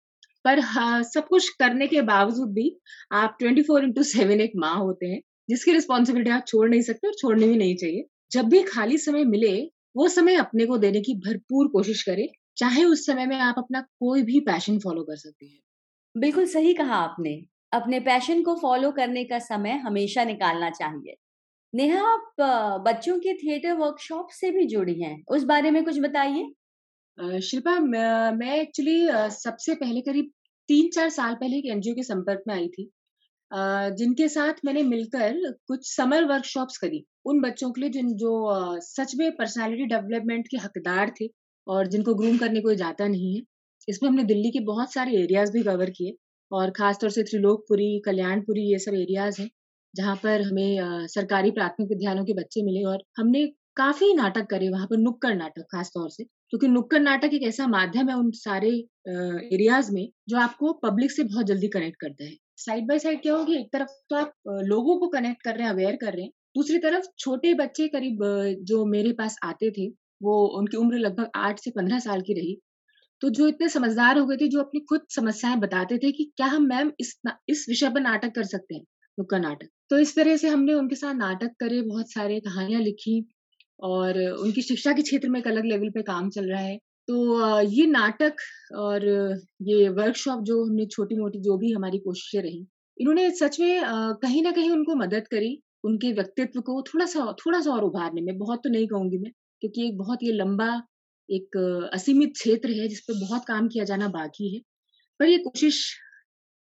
पर 0.44 0.60
हाँ, 0.60 1.02
सब 1.02 1.26
कुछ 1.28 1.48
करने 1.48 1.86
के 1.86 2.02
बावजूद 2.02 2.52
भी 2.52 2.76
आप 3.12 3.36
ट्वेंटी 3.38 3.62
फोर 3.62 3.84
इंटू 3.84 4.02
सेवन 4.02 4.40
एक 4.40 4.52
माँ 4.56 4.74
होते 4.76 5.06
हैं 5.06 5.20
जिसकी 5.50 5.72
रिस्पॉन्सिबिलिटी 5.72 6.30
आप 6.30 6.44
छोड़ 6.48 6.68
नहीं 6.70 6.82
सकते 6.82 7.08
और 7.08 7.14
छोड़नी 7.14 7.46
भी 7.46 7.56
नहीं 7.56 7.76
चाहिए। 7.76 8.04
जब 8.32 8.48
भी 8.48 8.62
खाली 8.62 8.98
समय 8.98 9.24
मिले 9.24 9.54
वो 9.96 10.08
समय 10.08 10.34
अपने 10.34 10.66
को 10.66 10.78
देने 10.78 11.00
की 11.00 11.14
भरपूर 11.14 11.68
कोशिश 11.68 12.02
करें 12.02 12.26
चाहे 12.56 12.84
उस 12.84 13.06
समय 13.06 13.26
में 13.26 13.36
आप 13.36 13.54
अपना 13.58 13.80
कोई 13.80 14.22
भी 14.22 14.40
पैशन 14.40 14.78
फॉलो 14.78 15.02
कर 15.02 15.16
सकते 15.16 15.46
हैं। 15.46 15.60
बिल्कुल 16.14 16.46
सही 16.46 16.74
कहा 16.74 16.96
आपने। 16.96 17.42
अपने 17.72 18.00
पैशन 18.00 18.42
को 18.42 18.54
फॉलो 18.54 18.90
करने 18.90 19.24
का 19.24 19.38
समय 19.38 19.72
हमेशा 19.78 20.24
निकालना 20.24 20.70
चाहिए। 20.70 21.14
नेहा 21.74 22.02
आप 22.08 22.34
बच्चों 22.86 23.18
के 23.18 23.34
थिएटर 23.34 23.72
वर्कशॉप 23.72 24.28
से 24.30 24.50
भी 24.50 24.66
जुड़ी 24.66 25.00
हैं। 25.02 25.22
उस 25.28 25.44
बारे 25.44 25.70
में 25.70 25.84
कुछ 25.84 25.98
बताइए। 25.98 26.52
शिल्पा, 27.18 27.78
मैं 27.80 28.54
एक्चुअली 28.60 29.06
सबसे 29.32 29.74
पहले 29.74 30.00
करीब 30.00 30.30
तीन 30.68 30.88
चार 30.94 31.08
साल 31.10 31.34
पहले 31.34 31.56
एक 31.58 31.66
एनजीओ 31.72 31.94
के 31.94 32.02
संपर्क 32.02 32.42
में 32.48 32.54
आई 32.54 32.66
थी। 32.68 32.90
जिनके 33.98 34.28
साथ 34.28 34.54
मैंने 34.64 34.82
मिलकर 34.82 35.38
कुछ 35.68 35.86
समर 35.88 36.24
वर्कशॉप्स 36.24 36.78
करी। 36.78 37.04
उन 37.26 37.40
बच्चों 37.40 37.70
के 37.72 37.80
लिए 37.80 37.90
जिन, 37.90 38.14
जो 38.14 38.80
सच 38.80 39.14
में 39.18 39.30
पर्सनालिटी 39.36 39.84
डेवलपमेंट 39.86 40.48
के 40.48 40.56
हकदार 40.56 41.12
थे 41.20 41.28
और 41.66 41.86
जिनको 41.86 42.14
ग्रूम 42.14 42.38
करने 42.38 42.60
कोई 42.60 42.76
जाता 42.76 43.08
नहीं 43.08 43.34
है, 43.36 43.42
इसमें 43.88 44.08
हमने 44.10 44.24
दिल्ली 44.24 44.50
के 44.50 44.60
बहुत 44.64 44.92
सारे 44.92 45.16
एरियाज़ 45.22 45.52
भी 45.52 45.62
कवर 45.62 45.90
किए 45.90 46.16
और 46.50 46.70
खासतौर 46.70 47.10
से 47.10 47.22
त्रिलोकपुरी, 47.22 48.00
कल्याणपुरी 48.06 48.70
ये 48.72 48.78
सब 48.78 48.94
एरियाज़ 48.96 49.40
हैं, 49.42 49.50
जहाँ 49.94 50.16
पर 50.16 50.42
हमें 50.42 51.06
सरकारी 51.08 51.50
प्राथमिक 51.52 51.88
विद्यालयों 51.88 52.24
के 52.24 52.32
बच्चे 52.34 52.62
मिले 52.62 52.82
और 52.84 53.02
हमने 53.18 53.46
काफ़ी 53.76 54.12
नाटक 54.14 54.46
करे, 54.50 54.68
वहाँ 54.68 54.86
पर 54.86 54.96
नुक्कड़ 54.98 55.34
नाटक 55.36 55.62
खासतौर 55.72 56.10
से। 56.10 56.24
क्योंकि 56.54 56.68
नुक्कड़ 56.68 56.98
नाटक 57.00 57.30
एक 57.34 57.42
ऐसा 57.42 57.66
माध्यम 57.66 58.08
है 58.08 58.14
उन 58.16 58.30
सारे 58.34 58.68
एरियाज़ 59.08 59.90
में 59.92 60.06
जो 60.28 60.36
आपको 60.38 60.72
पब्लिक 60.82 61.10
से 61.12 61.22
बहुत 61.24 61.46
जल्दी 61.46 61.68
कनेक्ट 61.68 61.96
करता 62.00 62.24
है। 62.24 62.36
साइड 62.56 62.86
बाय 62.88 62.98
साइड 62.98 63.20
क्या 63.22 63.34
होगी 63.34 63.56
एक 63.56 63.68
तरफ़ 63.72 63.88
तो 64.10 64.16
आप 64.16 64.32
लोगों 64.64 64.96
को 64.98 65.08
कनेक्ट 65.08 65.42
कर 65.44 65.54
रहे 65.56 65.64
हैं 65.64 65.72
अवेयर 65.72 65.96
कर 65.96 66.12
रहे 66.12 66.22
हैं 66.22 66.30
दूसरी 66.56 66.78
तरफ़ 66.78 67.06
छोटे 67.18 67.54
बच्चे 67.54 67.88
करीब 67.88 68.22
जो 68.64 68.84
मेरे 68.86 69.12
पास 69.12 69.36
आते 69.44 69.70
थे 69.78 69.88
वो 70.20 70.36
उनकी 70.58 70.76
उम्र 70.76 70.98
लगभग 70.98 71.30
आठ 71.36 71.60
से 71.60 71.70
पंद्रह 71.70 71.98
साल 72.00 72.20
की 72.22 72.34
रही 72.34 72.56
तो 73.22 73.30
जो 73.30 73.48
इतने 73.48 73.68
समझदार 73.68 74.18
हो 74.18 74.26
गए 74.26 74.36
थे 74.36 74.48
जो 74.48 74.60
अपनी 74.60 74.80
खुद 74.88 75.00
समस्याएँ 75.10 75.56
बताते 75.58 75.98
थे 75.98 76.12
कि 76.12 76.24
क्या 76.36 76.46
हम 76.46 76.66
मैम 76.68 76.92
इस 77.00 77.14
इस 77.48 77.66
विषय 77.68 77.90
पर 77.90 78.00
नाटक 78.00 78.34
कर 78.34 78.44
सकते 78.46 78.74
हैं 78.74 78.82
नुक्कड़ 79.18 79.40
नाटक। 79.40 79.68
तो 79.90 79.98
इस 79.98 80.14
तरह 80.16 80.36
से 80.36 80.48
हमने 80.48 80.74
उनके 80.74 80.96
साथ 80.96 81.14
नाटक 81.14 81.52
करे 81.60 81.80
बहुत 81.82 82.12
सारे 82.12 82.40
कहानियाँ 82.40 82.80
लिखी 82.82 83.20
और 83.84 84.18
उनकी 84.22 84.62
शिक्षा 84.62 84.92
के 84.92 85.02
क्षेत्र 85.02 85.28
में 85.28 85.38
एक 85.40 85.48
अलग 85.48 85.64
लेवल 85.66 85.90
पे 85.90 86.02
काम 86.02 86.28
चल 86.30 86.50
रहा 86.50 86.60
है। 86.60 86.76
तो 87.08 87.60
ये 87.62 87.86
नाटक 87.86 88.36
और 88.76 89.04
ये 89.62 89.88
वर्कशॉप 89.90 90.42
जो 90.44 90.64
हमने 90.64 90.86
छोटी 90.86 91.16
मोटी 91.16 91.40
जो 91.42 91.56
भी 91.58 91.72
हमारी 91.72 91.98
कोशिशें 91.98 92.42
रही 92.42 92.66
इन्होंने 92.96 93.30
सच 93.32 93.58
में 93.60 93.82
कहीं 94.22 94.42
ना 94.42 94.50
कहीं 94.52 94.70
उनको 94.70 94.94
मदद 94.96 95.26
करी 95.30 95.58
उनके 95.84 96.12
व्यक्तित्व 96.12 96.60
को 96.60 96.80
थोड़ा 96.84 97.06
सा 97.06 97.32
थोड़ा 97.40 97.60
सा 97.60 97.70
और 97.72 97.84
उभारने 97.84 98.20
में। 98.22 98.38
बहुत 98.38 98.60
तो 98.64 98.70
नहीं 98.70 98.86
कहूँगी 98.88 99.18
मैं 99.18 99.30
क्योंकि 99.62 99.86
एक 99.86 99.98
बहुत 99.98 100.22
ये 100.22 100.32
लंबा 100.32 100.68
एक 101.28 101.56
असीमित 101.94 102.32
क्षेत्र 102.34 102.70
है 102.80 102.88
जिस 102.88 103.00
पर 103.00 103.20
बहुत 103.20 103.44
काम 103.48 103.68
किया 103.68 103.84
जाना 103.84 104.08
बाकी 104.10 104.54
है। 104.54 104.60
पर 105.20 105.26
ये 105.28 105.38
कोशिश 105.40 105.84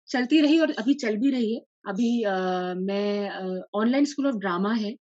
चलती 0.09 0.41
रही 0.41 0.59
और 0.59 0.71
अभी 0.79 0.95
चल 0.97 1.17
भी 1.17 1.31
रही 1.31 1.55
है। 1.55 1.61
अभी 1.89 2.23
आ, 2.25 2.75
मैं 2.75 3.61
ऑनलाइन 3.75 4.05
स्कूल 4.05 4.27
ऑफ़ 4.29 4.37
ड्रामा 4.37 4.73
है 4.75 4.95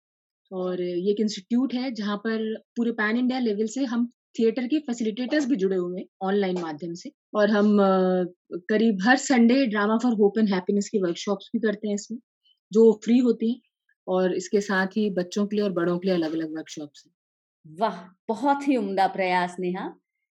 और 0.51 0.81
ये 0.81 1.11
एक 1.11 1.19
इंस्टीट्यूट 1.21 1.73
है 1.73 1.91
जहाँ 1.93 2.17
पर 2.19 2.43
पूरे 2.77 2.91
पैन 2.93 3.17
इंडिया 3.17 3.39
लेवल 3.39 3.65
से 3.69 3.83
हम 3.85 4.07
थिएटर 4.35 4.67
के 4.67 4.79
फैसिलिटेटर्स 4.81 5.45
भी 5.49 5.55
जुड़े 5.57 5.75
हुए 5.77 5.99
हैं 5.99 6.07
ऑनलाइन 6.23 6.59
माध्यम 6.61 6.93
से। 6.95 7.11
और 7.35 7.49
हम 7.51 7.77
करीब 8.69 8.99
हर 9.03 9.17
Sunday 9.19 9.65
drama 9.67 9.97
for 10.03 10.13
hope 10.15 10.37
and 10.39 10.49
happiness 10.49 10.89
की 10.89 11.01
वर्कशॉप्स 11.01 11.49
भी 11.53 11.59
करते 11.61 11.87
हैं 11.87 11.95
इसमें, 11.95 12.19
जो 12.71 12.91
फ्री 13.05 13.17
होती 13.19 13.51
हैं 13.51 13.61
और 14.07 14.35
इसके 14.35 14.61
साथ 14.63 14.97
ही 14.97 15.09
बच्चों 15.15 15.45
के 15.47 15.55
लिए 15.55 15.65
और 15.65 15.71
बड़ों 15.73 15.97
के 15.99 16.07
लिए 16.07 16.15
अलग 16.17 16.33
अलग 16.33 16.55
वर्कशॉप्स 16.57 17.03
हैं। 17.05 17.13
वाह! 17.65 17.97
बहुत 18.27 18.67
ही 18.67 18.75
उम्दा 18.77 19.05
प्रयास 19.09 19.55
नेहा। 19.59 19.83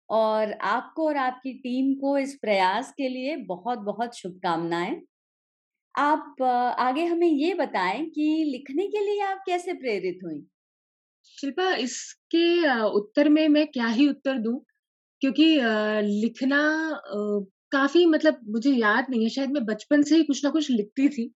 और 0.09 0.51
आपको 0.67 1.05
और 1.07 1.17
आपकी 1.17 1.53
टीम 1.59 1.93
को 1.95 2.17
इस 2.17 2.33
प्रयास 2.41 2.91
के 2.93 3.07
लिए 3.09 3.35
बहुत 3.45 3.79
बहुत 3.81 4.15
शुभकामनाएँ। 4.15 4.95
आप 5.95 6.41
आगे 6.79 7.05
हमें 7.05 7.27
ये 7.27 7.53
बताएँ 7.55 8.05
कि 8.10 8.27
लिखने 8.48 8.88
के 8.89 9.05
लिए 9.05 9.21
आप 9.25 9.43
कैसे 9.45 9.74
प्रेरित 9.75 10.19
हुई? 10.24 10.45
शिल्पा, 11.27 11.69
इसके 11.77 12.43
उत्तर 12.91 13.29
में 13.29 13.48
मैं 13.50 13.65
क्या 13.69 13.88
ही 13.89 14.07
उत्तर 14.10 14.38
दूँ? 14.39 14.60
क्योंकि 15.21 15.45
लिखना 16.21 16.60
काफ़ी 17.71 18.05
मतलब 18.07 18.39
मुझे 18.50 18.71
याद 18.71 19.05
नहीं 19.10 19.24
है, 19.24 19.29
शायद 19.29 19.51
मैं 19.51 19.65
बचपन 19.65 20.01
से 20.03 20.15
ही 20.15 20.24
कुछ 20.25 20.43
ना 20.45 20.50
कुछ 20.51 20.69
लिखती 20.71 21.07
थी। 21.10 21.31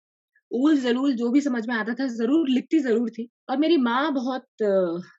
ऊल 0.51 0.77
ज़रूर 0.79 1.11
जो 1.15 1.29
भी 1.31 1.41
समझ 1.41 1.67
में 1.67 1.75
आता 1.75 1.93
था, 1.95 2.07
ज़रूर 2.09 2.49
लिखती 2.49 2.79
ज़रूर 2.81 3.09
थी। 3.11 3.29
और 3.49 3.57
मेरी 3.59 3.77
माँ 3.79 4.13
बहुत 4.13 4.45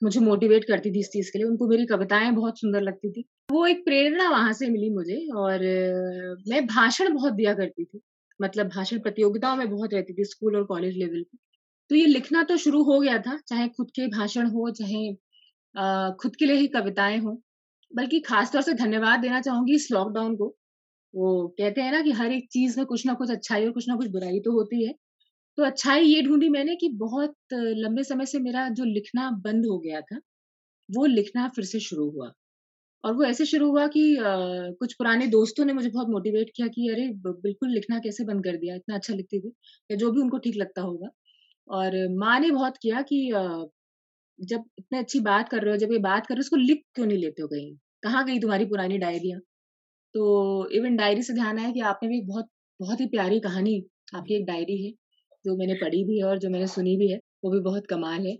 मुझे 0.04 0.20
मोटिवेट 0.22 0.64
करती 0.64 0.92
थी 0.92 1.00
इस 1.00 1.10
चीज़ 1.10 1.30
के 1.32 1.38
लिए, 1.38 1.48
उनको 1.48 1.68
मेरी 1.68 1.86
कविताएँ 1.88 2.32
बहुत 2.32 2.60
सुंदर 2.60 2.82
लगती 2.82 3.12
थी। 3.12 3.24
वो 3.52 3.66
एक 3.66 3.84
प्रेरणा 3.84 4.30
वहाँ 4.30 4.52
से 4.54 4.68
मिली 4.70 4.90
मुझे 4.92 5.26
और 5.36 5.60
मैं 6.48 6.66
भाषण 6.68 7.14
बहुत 7.14 7.32
दिया 7.34 7.54
करती 7.54 7.84
थी। 7.84 8.00
मतलब 8.40 8.68
भाषण 8.68 8.98
प्रतियोगिताओं 9.00 9.56
में 9.56 9.68
बहुत 9.70 9.94
रहती 9.94 10.14
थी, 10.14 10.24
स्कूल 10.24 10.56
और 10.56 10.64
कॉलेज 10.66 10.96
लेवल 10.96 11.22
पे। 11.22 11.38
तो 11.90 11.94
ये 11.96 12.06
लिखना 12.06 12.42
तो 12.44 12.56
शुरू 12.58 12.82
हो 12.84 13.00
गया 13.00 13.18
था, 13.20 13.36
चाहे 13.48 13.68
खुद 13.70 13.90
के 13.96 14.06
भाषण 14.08 14.48
हो, 14.50 14.70
चाहे 14.72 15.14
खुद 16.22 16.36
के 16.36 16.46
लिए 16.46 16.56
ही 16.56 16.66
कविताएँ 16.68 17.18
हो। 17.20 17.40
बल्कि 17.90 18.20
खासतौर 18.20 18.62
से 18.62 18.72
धन्यवाद 18.74 19.20
देना 19.20 19.40
चाहूँगी 19.40 19.74
इस 19.74 19.88
लॉकडाउन 19.92 20.36
को। 20.36 20.46
वो 21.14 21.48
कहते 21.58 21.80
हैं 21.82 21.92
ना 21.92 22.02
कि 22.02 22.12
हर 22.12 22.32
एक 22.32 22.48
चीज़ 22.52 22.78
में 22.78 22.86
कुछ 22.86 23.06
ना 23.06 23.14
कुछ 23.14 23.30
अच्छाई 23.30 23.66
और 23.66 23.72
कुछ 23.72 23.88
ना 23.88 23.96
कुछ 23.96 24.08
बुराई 24.10 24.40
तो 24.40 24.52
होती 24.52 24.84
है। 24.86 24.94
तो 25.58 25.64
अच्छाई 25.64 26.04
ये 26.04 26.22
ढूंढी 26.22 26.48
मैंने 26.50 26.76
कि 26.76 26.88
बहुत 26.98 27.36
लंबे 27.54 28.04
समय 28.04 28.26
से 28.26 28.38
मेरा 28.40 28.68
जो 28.70 28.84
लिखना 28.86 29.30
बंद 29.44 29.66
हो 29.66 29.78
गया 29.80 30.00
था, 30.02 30.20
वो 30.88 31.06
लिखना 31.06 31.48
फिर 31.56 31.64
से 31.64 31.80
शुरू 31.80 32.10
हुआ। 32.10 32.32
और 33.06 33.14
वो 33.14 33.24
ऐसे 33.24 33.44
शुरू 33.46 33.70
हुआ 33.70 33.86
कि 33.88 34.02
आ, 34.16 34.24
कुछ 34.72 34.94
पुराने 34.94 35.26
दोस्तों 35.28 35.64
ने 35.64 35.72
मुझे 35.72 35.88
बहुत 35.90 36.08
मोटिवेट 36.10 36.50
किया 36.56 36.66
कि 36.68 36.88
अरे 36.90 37.08
बिल्कुल 37.26 37.70
लिखना 37.70 37.98
कैसे 38.00 38.24
बंद 38.24 38.44
कर 38.44 38.56
दिया? 38.56 38.74
इतना 38.76 38.96
अच्छा 38.96 39.14
लिखती 39.14 39.40
थी। 39.40 39.52
या 39.90 39.96
जो 39.96 40.10
भी 40.12 40.20
उनको 40.20 40.38
ठीक 40.40 40.56
लगता 40.56 40.82
होगा। 40.82 41.08
और 41.68 41.96
माँ 42.18 42.38
ने 42.40 42.50
बहुत 42.52 42.76
किया 42.82 43.02
कि 43.04 43.30
आ, 43.32 43.42
जब 44.38 44.64
इतनी 44.78 44.98
अच्छी 44.98 45.20
बात 45.22 45.48
कर 45.48 45.62
रहे 45.62 45.70
हो 45.70 45.76
जब 45.78 45.92
ये 45.92 45.98
बात 46.00 46.26
कर 46.26 46.34
रहे 46.34 46.38
हो 46.38 46.42
उसको 46.42 46.56
लिख 46.58 46.82
क्यों 46.94 47.06
नहीं 47.06 47.18
लेते 47.18 47.42
हो 47.42 47.48
कहीं? 47.48 47.74
कहाँ 48.02 48.24
गई 48.26 48.38
तुम्हारी 48.40 48.64
पुरानी 48.66 48.98
डायरिया? 48.98 49.38
तो 50.14 50.68
इवन 50.72 50.96
डायरी 50.96 51.22
से 51.22 51.34
ध्यान 51.34 51.58
आया 51.58 51.70
कि 51.72 51.80
आपने 51.88 52.08
भी 52.08 52.20
बहुत 52.26 52.48
बहुत 52.80 53.00
ही 53.00 53.06
प्यारी 53.08 53.40
कहानी 53.40 53.74
आपकी 54.14 54.34
एक 54.34 54.46
डायरी 54.46 54.76
है 54.84 54.92
जो 55.44 55.56
मैंने 55.56 55.74
पढ़ी 55.76 56.04
भी 56.04 56.18
है 56.18 56.24
और 56.24 56.38
जो 56.38 56.50
मैंने 56.50 56.66
सुनी 56.68 56.96
भी 56.96 57.08
है 57.10 57.18
वो 57.44 57.50
भी 57.52 57.60
बहुत 57.62 57.86
कमाल 57.86 58.26
है। 58.26 58.36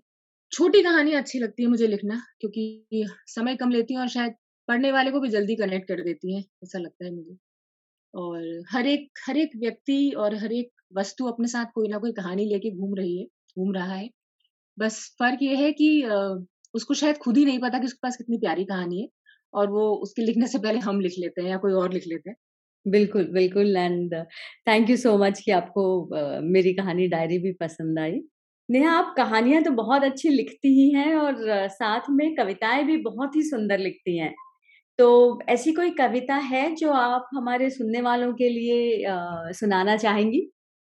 छोटी 0.53 0.83
कहानी 0.83 1.13
अच्छी 1.15 1.39
लगती 1.39 1.63
है 1.63 1.69
मुझे 1.69 1.87
लिखना 1.87 2.21
क्योंकि 2.41 3.07
समय 3.29 3.57
कम 3.57 3.71
लेती 3.71 3.95
हूँ 3.95 4.03
और 4.03 4.09
शायद 4.11 4.35
पढ़ने 4.69 4.93
वाले 4.93 5.11
को 5.11 5.21
भी 5.21 5.29
जल्दी 5.29 5.57
कनेक्ट 5.57 5.89
कर 5.89 6.03
देती 6.03 6.35
हैं 6.37 6.45
ऐसा 6.65 6.79
लगता 6.79 7.05
है 7.05 7.15
मुझे। 7.15 7.37
और 8.15 8.63
हर 8.71 8.87
एक 8.87 9.09
हर 9.27 9.37
एक 9.37 9.57
व्यक्ति 9.57 10.11
और 10.19 10.35
हर 10.35 10.53
एक 10.53 10.71
वस्तु 10.99 11.27
अपने 11.27 11.49
साथ 11.49 11.67
कोई 11.75 11.89
ना 11.89 11.99
कोई 11.99 12.13
कहानी 12.13 12.45
लेके 12.47 12.71
घूम 12.71 12.95
रही 12.95 13.19
है 13.19 13.27
घूम 13.59 13.75
रहा 13.75 13.95
है। 13.95 14.09
बस 14.79 14.99
फ़र्क 15.19 15.39
ये 15.43 15.57
है 15.57 15.73
कि 15.73 15.89
उसको 16.75 16.95
शायद 16.95 17.19
खुद 17.19 17.37
ही 17.39 17.45
नहीं 17.45 17.59
पता 17.59 17.79
कि 17.79 17.87
उसके 17.87 17.99
पास 18.03 18.17
कितनी 18.17 18.39
प्यारी 18.39 18.65
कहानी 18.65 19.01
है 19.03 19.09
और 19.55 19.71
वो 19.71 19.89
उसके 19.97 20.23
लिखने 20.23 20.47
से 20.47 20.59
पहले 20.59 20.79
हम 20.79 21.01
लिख 21.01 21.15
लेते 21.19 21.43
हैं 21.43 21.51
या 21.51 21.57
कोई 21.57 21.73
और 21.73 21.93
लिख 21.93 22.05
लेते 22.07 22.31
हैं। 22.31 22.37
बिल्कुल 22.87 23.25
बिल्कुल 23.25 23.77
and 23.77 24.15
thank 24.69 24.91
you 24.91 24.97
so 24.97 25.17
much 25.19 25.41
कि 25.41 25.51
आपको 25.51 25.85
uh, 26.17 26.41
मेरी 26.43 26.75
कहानी 26.75 27.07
डायरी 27.09 27.39
भी 27.39 27.53
पसंद 27.53 27.99
आई। 27.99 28.21
नेहा 28.69 28.93
आप 28.93 29.15
कहानियाँ 29.17 29.63
तो 29.63 29.71
बहुत 29.71 30.05
अच्छी 30.05 30.29
लिखती 30.29 30.69
ही 30.69 30.91
हैं 30.91 31.15
और 31.17 31.35
uh, 31.35 31.69
साथ 31.69 32.11
में 32.11 32.35
कविताएँ 32.35 32.85
भी 32.85 32.97
बहुत 33.03 33.37
ही 33.37 33.43
सुंदर 33.43 33.79
लिखती 33.79 34.19
हैं। 34.19 34.35
तो 34.99 35.07
ऐसी 35.49 35.73
कोई 35.73 35.91
कविता 35.93 36.35
है 36.45 36.61
जो 36.77 36.91
आप 36.95 37.29
हमारे 37.35 37.69
सुनने 37.71 38.01
वालों 38.03 38.33
के 38.35 38.49
लिए 38.49 39.05
आ, 39.07 39.51
सुनाना 39.53 39.97
चाहेंगी? 39.97 40.41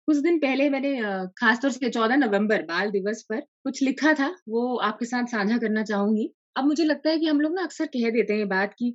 कुछ 0.08 0.16
दिन 0.18 0.38
पहले 0.38 0.68
मैंने 0.70 0.92
खासतौर 1.40 1.70
से 1.72 1.90
चौदह 1.90 2.16
नवंबर 2.16 2.62
बाल 2.64 2.90
दिवस 2.90 3.22
पर 3.28 3.40
कुछ 3.64 3.82
लिखा 3.82 4.12
था 4.14 4.28
वो 4.48 4.62
आपके 4.82 5.04
साथ 5.06 5.26
साझा 5.28 5.58
करना 5.58 5.82
चाहूँगी। 5.84 6.28
अब 6.56 6.64
मुझे 6.66 6.84
लगता 6.84 7.10
है 7.10 7.18
कि 7.18 7.26
हम 7.26 7.40
लोग 7.40 7.54
ना 7.54 7.62
अक्सर 7.62 7.86
कह 7.88 8.10
देते 8.10 8.34
हैं 8.34 8.48
बात 8.48 8.74
की 8.74 8.90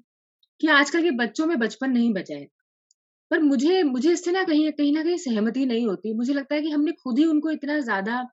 कि 0.62 0.68
आजकल 0.72 1.03
के 1.03 1.12
बच्चों 1.18 1.46
में 1.48 1.58
बचपन 1.60 1.91
नहीं 1.91 2.13
बचा 2.13 2.36
है। 2.36 2.48
पर 3.32 3.41
मुझे 3.41 3.84
मुझे 3.86 4.12
इससे 4.12 4.32
ना 4.32 4.44
कहीं 4.46 4.72
कहीं 4.74 4.94
ना 4.94 5.03
कहीं 5.03 5.18
सहमति 5.20 5.65
नहीं 5.68 5.88
होती। 5.88 6.15
मुझे 6.15 6.34
लगता 6.34 6.56
है 6.56 6.62
कि 6.62 6.72
हमने 6.72 6.91
खुद 7.03 7.20
ही 7.20 7.25
उनको 7.27 7.51
इतना 7.51 7.80
ज़्यादा 7.82 8.24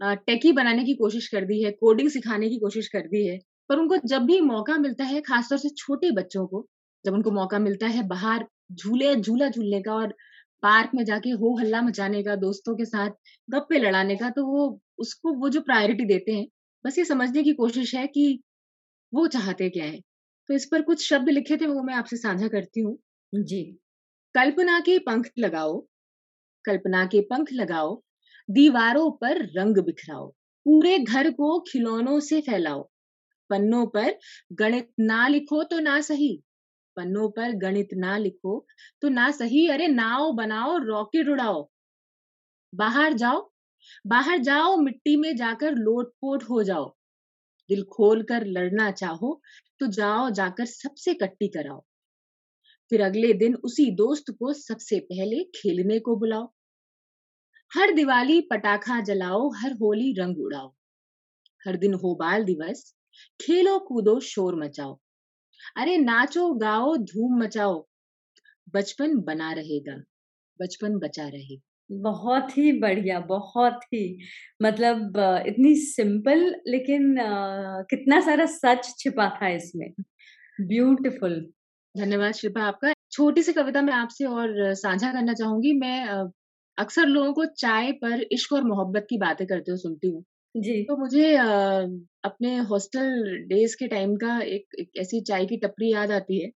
टेकी 0.00 0.52
बनाने 0.54 0.84
की 0.84 0.94
कोशिश 0.96 1.28
कर 1.28 1.44
दी 1.46 1.62
है 1.64 1.70
कोडिंग 1.80 2.10
सिखाने 2.10 2.48
की 2.48 2.58
कोशिश 2.60 2.88
कर 2.88 3.08
दी 3.08 3.26
है। 3.26 3.38
पर 3.70 3.78
उनको 3.78 3.96
जब 4.06 4.22
भी 4.22 4.40
मौका 4.42 4.76
मिलता 4.78 5.04
है 5.04 5.20
खासतौर 5.20 5.58
से 5.58 5.68
छोटे 5.76 6.10
बच्चों 6.12 6.46
को 6.46 6.66
जब 7.04 7.14
उनको 7.14 7.30
मौका 7.30 7.58
मिलता 7.58 7.86
है 7.86 8.06
बाहर 8.08 8.46
झूले 8.72 9.14
झूला 9.16 9.48
झूलने 9.48 9.80
का 9.82 9.94
और 9.94 10.14
पार्क 10.62 10.90
में 10.94 11.04
जाके 11.04 11.30
हो 11.42 11.56
हल्ला 11.58 11.80
मचाने 11.82 12.22
का 12.22 12.34
दोस्तों 12.36 12.74
के 12.76 12.84
साथ 12.84 13.10
गप्पे 13.48 13.78
लड़ाने 13.78 14.16
का 14.16 14.30
तो 14.30 14.46
वो 14.46 14.64
उसको 14.98 15.34
वो 15.34 15.48
जो 15.48 15.60
प्रायोरिटी 15.60 16.04
देते 16.04 16.32
हैं 16.32 16.46
बस 16.84 16.98
ये 16.98 17.04
समझने 17.04 17.42
की 17.42 17.52
कोशिश 17.54 17.94
है 17.94 18.06
कि 18.06 18.26
वो 19.12 19.26
चाहते 19.26 19.68
क्या 19.70 19.84
है। 19.84 20.00
तो 20.48 20.54
इस 20.54 20.66
पर 20.72 20.82
कुछ 20.82 21.08
शब्द 21.08 21.28
लिखे 21.28 21.56
थे 21.56 21.66
वो 21.66 21.82
मैं 21.82 21.94
आपसे 21.94 22.16
साझा 22.16 22.48
करती 22.48 22.80
हूँ। 22.80 22.98
जी। 23.32 23.62
कल्पना 24.34 24.78
के 24.80 24.98
पंख 24.98 25.30
लगाओ 25.38 25.78
कल्पना 26.64 27.04
के 27.06 27.20
पंख 27.22 27.52
लगाओ 27.52 27.94
दीवारों 28.48 29.10
पर 29.20 29.44
रंग 29.56 29.78
बिखराओ 29.78 30.26
पूरे 30.66 30.98
घर 30.98 31.30
को 31.30 31.58
खिलौनों 31.62 32.18
से 32.20 32.40
फैलाओ 32.40 32.88
पन्नों 33.50 33.86
पर 33.86 34.18
गणित 34.52 34.90
ना 35.00 35.26
लिखो 35.28 35.62
तो 35.62 35.78
ना 35.80 36.00
सही। 36.00 36.34
पन्नों 36.96 37.28
पर 37.30 37.52
गणित 37.52 37.88
ना 37.94 38.16
लिखो 38.18 38.66
तो 39.02 39.08
ना 39.08 39.30
सही। 39.30 39.66
अरे 39.68 39.88
नाव 39.88 40.32
बनाओ 40.32 40.76
रॉकेट 40.78 41.28
उड़ाओ। 41.28 41.68
बाहर 42.72 43.12
जाओ। 43.12 43.50
बाहर 44.06 44.38
जाओ, 44.38 44.76
मिट्टी 44.76 45.16
में 45.16 45.36
जाकर 45.36 45.74
लोटपोट 45.74 46.42
हो 46.42 46.62
जाओ। 46.62 46.88
दिल 47.70 47.82
खोल 47.84 48.22
कर 48.22 48.44
लड़ना 48.46 48.90
चाहो 48.90 49.40
तो 49.80 49.86
जाओ, 49.86 50.30
जाकर 50.30 50.66
सबसे 50.66 51.14
कट्टी 51.14 51.48
कराओ। 51.48 51.84
फिर 52.90 53.02
अगले 53.02 53.32
दिन 53.32 53.54
उसी 53.54 53.90
दोस्त 53.90 54.30
को 54.30 54.52
सबसे 54.52 54.98
पहले 55.00 55.42
खेलने 55.54 55.98
को 55.98 56.16
बुलाओ। 56.16 56.52
हर 57.70 57.92
दिवाली 57.92 58.40
पटाखा 58.40 59.00
जलाओ, 59.00 59.48
हर 59.50 59.72
होली 59.72 60.12
रंग 60.12 60.38
उड़ाओ। 60.38 60.74
हर 61.66 61.76
दिन 61.76 61.94
हो 61.94 62.14
बाल 62.14 62.44
दिवस 62.44 62.94
खेलो 63.40 63.78
कूदो 63.88 64.18
शोर 64.22 64.56
मचाओ। 64.62 64.98
अरे 65.76 65.96
नाचो 65.98 66.52
गाओ 66.58 66.96
धूम 67.06 67.38
मचाओ। 67.42 67.84
बचपन 68.74 69.16
बना 69.26 69.52
रहेगा 69.54 69.96
बचपन 70.60 70.98
बचा 70.98 71.28
रहेगा। 71.28 71.62
बहुत 71.90 72.56
ही 72.58 72.72
बढ़िया 72.80 73.18
बहुत 73.28 73.80
ही। 73.94 74.02
मतलब 74.62 75.16
इतनी 75.48 75.74
सिंपल 75.76 76.40
लेकिन 76.68 77.14
कितना 77.90 78.20
सारा 78.22 78.46
सच 78.48 78.94
छिपा 78.98 79.28
था 79.36 79.48
इसमें। 79.50 79.88
ब्यूटीफुल। 80.68 81.40
धन्यवाद 81.94 82.32
शिल्पा 82.34 82.62
आपका। 82.64 82.92
छोटी 83.12 83.42
सी 83.42 83.52
कविता 83.52 83.82
मैं 83.82 83.92
आपसे 83.94 84.24
और 84.26 84.74
साझा 84.76 85.12
करना 85.12 85.34
चाहूँगी। 85.34 85.72
मैं 85.80 86.06
अक्सर 86.78 87.06
लोगों 87.08 87.32
को 87.34 87.44
चाय 87.58 87.92
पर 88.02 88.22
इश्क 88.32 88.52
और 88.54 88.64
मोहब्बत 88.64 89.06
की 89.10 89.18
बातें 89.18 89.46
करते 89.46 89.70
हुए 89.72 89.78
सुनती 89.78 90.08
हूँ। 90.10 90.24
जी। 90.58 90.82
तो 90.84 90.96
मुझे 90.96 91.34
अपने 92.24 92.56
हॉस्टल 92.68 93.08
डेज़ 93.48 93.76
के 93.76 93.86
टाइम 93.88 94.14
का 94.16 94.38
एक, 94.40 94.90
ऐसी 94.98 95.20
चाय 95.20 95.46
की 95.46 95.56
टपरी 95.56 95.92
याद 95.92 96.10
आती 96.12 96.40
है 96.42 96.50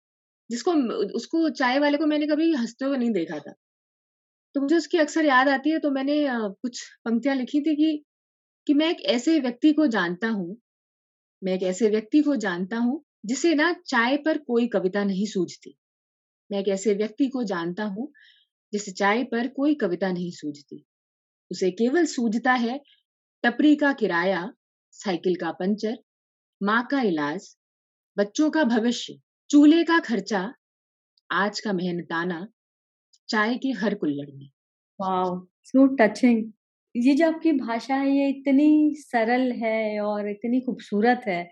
जिसको 0.51 0.73
उसको 1.17 1.49
चाय 1.53 1.79
वाले 1.79 1.99
को 1.99 2.07
मैंने 2.07 2.27
कभी 2.27 2.53
हँसते 2.55 2.85
हुए 2.85 2.97
नहीं 2.99 3.11
देखा 3.13 3.39
था। 3.39 3.53
तो 4.55 4.61
मुझे 4.61 4.77
उसकी 4.77 4.99
अक्सर 4.99 5.25
याद 5.25 5.49
आती 5.49 5.71
है 5.71 5.79
तो 5.79 5.91
मैंने 5.91 6.19
कुछ 6.31 6.83
पंक्तियाँ 7.05 7.37
लिखी 7.37 7.61
थी 7.61 7.75
कि 7.77 8.03
कि 8.67 8.75
मैं 8.75 8.91
एक 8.91 9.01
ऐसे 9.07 9.39
व्यक्ति 9.41 9.73
को 9.73 9.87
जानता 9.89 10.29
हूँ 10.29 10.57
मैं 11.43 11.55
एक 11.55 11.63
ऐसे 11.63 11.89
व्यक्ति 11.91 12.23
को 12.23 12.37
जानता 12.37 12.79
हूँ 12.79 13.03
जिसे 13.27 13.55
ना 13.55 13.73
चाय 13.87 14.17
पर 14.17 14.39
कोई 14.39 14.67
कविता 14.69 15.05
नहीं 15.05 15.27
सूझती। 15.27 15.75
मैं 16.51 16.61
एक 16.61 16.69
ऐसे 16.69 16.95
व्यक्ति 16.95 17.29
को 17.29 17.45
जानता 17.45 17.85
हूँ 17.87 18.13
जिसे 18.73 18.93
चाय 18.93 19.25
पर 19.25 19.49
कोई 19.49 19.75
कविता 19.75 20.13
नहीं 20.13 20.31
सूझती। 20.31 20.85
उसे 21.51 21.71
केवल 21.71 22.07
सूझता 22.07 22.53
है 22.55 22.81
टपरी 23.45 23.75
का 23.77 23.93
किराया 23.93 24.41
साइकिल 24.95 25.35
का 25.37 25.51
पंचर 25.53 25.97
माँ 26.61 26.83
का 26.91 27.01
इलाज 27.03 27.49
बच्चों 28.17 28.51
का 28.51 28.65
भविष्य 28.65 29.15
चूल्हे 29.51 29.83
का 29.85 29.99
खर्चा 30.01 30.43
आज 31.31 31.61
का 31.61 31.73
मेहनताना 31.73 32.47
चाय 33.29 33.55
की 33.57 33.73
हर 33.73 33.95
कुल्लड़ 33.95 34.31
में 34.31 34.47
वाओ 35.01 35.37
सो 35.65 35.87
टचिंग 35.97 36.45
ये 36.95 37.15
जो 37.15 37.27
आपकी 37.27 37.53
भाषा 37.53 37.95
है 37.95 38.11
ये 38.17 38.29
इतनी 38.31 38.71
सरल 38.99 39.51
है 39.55 40.01
और 40.01 40.29
इतनी 40.31 40.61
खूबसूरत 40.61 41.23
है। 41.29 41.43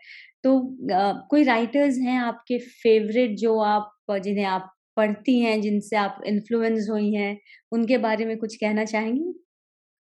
तो 0.45 0.57
आ, 0.95 1.13
कोई 1.31 1.45
राइटर्स 1.45 1.99
हैं 1.99 2.19
आपके 2.21 2.59
फेवरेट 2.59 3.37
जो 3.39 3.59
आप 3.63 3.93
जिन्हें 4.23 4.45
आप 4.47 4.73
पढ़ती 4.97 5.39
हैं 5.41 5.61
जिनसे 5.61 5.97
आप 5.97 6.21
इन्फ्लुएंस 6.27 6.89
हुई 6.91 7.13
हैं 7.15 7.39
उनके 7.73 7.99
बारे 7.99 8.27
में 8.27 8.37
कुछ 8.39 8.57
कहना 8.57 8.85
चाहेंगी? 8.87 9.33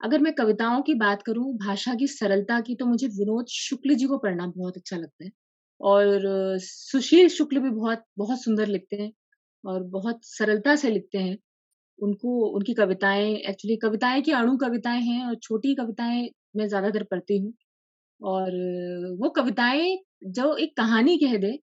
अगर 0.01 0.21
मैं 0.21 0.33
कविताओं 0.35 0.81
की 0.83 0.95
बात 0.97 1.23
करूँ, 1.23 1.53
भाषा 1.59 1.95
की 1.95 2.07
सरलता 2.09 2.61
की 2.63 2.75
तो 2.77 2.87
मुझे 2.87 3.07
विनोद 3.11 3.47
शुक्ल 3.51 3.95
जी 3.95 4.07
को 4.07 4.19
पढ़ना 4.19 4.47
बहुत 4.49 4.77
अच्छा 4.77 4.97
लगता 4.97 5.25
है। 5.25 5.31
और 5.81 6.59
सुशील 6.61 7.29
शुक्ल 7.31 7.59
भी 7.61 7.71
बहुत 7.71 8.03
बहुत 8.19 8.43
सुंदर 8.43 8.67
लिखते 8.69 8.97
हैं 8.97 9.11
और 9.65 9.83
बहुत 9.91 10.21
सरलता 10.25 10.75
से 10.77 10.91
लिखते 10.91 11.19
हैं। 11.19 11.37
उनको, 11.99 12.41
उनकी 12.49 12.75
कविताएँ 12.75 13.35
एक्चुअली 13.41 13.77
कविताएँ 13.79 14.23
की 14.23 14.33
अणु 14.35 14.57
कविताएँ 14.59 15.03
हैं 15.03 15.27
और 15.27 15.37
छोटी 15.39 15.75
कविताएँ 15.77 16.29
मैं 16.57 16.69
ज़्यादातर 16.69 17.05
पढ़ती 17.07 17.39
हूँ। 17.39 17.53
और 18.21 18.53
वो 19.21 19.31
कविताएँ 19.33 19.99
जो 20.29 20.57
एक 20.59 20.77
कहानी 20.77 21.17
कह 21.19 21.37
दे, 21.39 21.59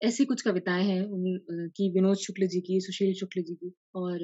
ऐसी 0.00 0.24
कुछ 0.26 0.42
कविताएँ 0.42 0.84
हैं 0.86 1.02
उनकी 1.06 1.90
विनोद 1.94 2.16
शुक्ल 2.18 2.46
जी 2.48 2.60
की, 2.62 2.80
सुशील 2.82 3.14
शुक्ल 3.16 3.42
जी 3.42 3.54
की। 3.56 3.72
और 3.96 4.20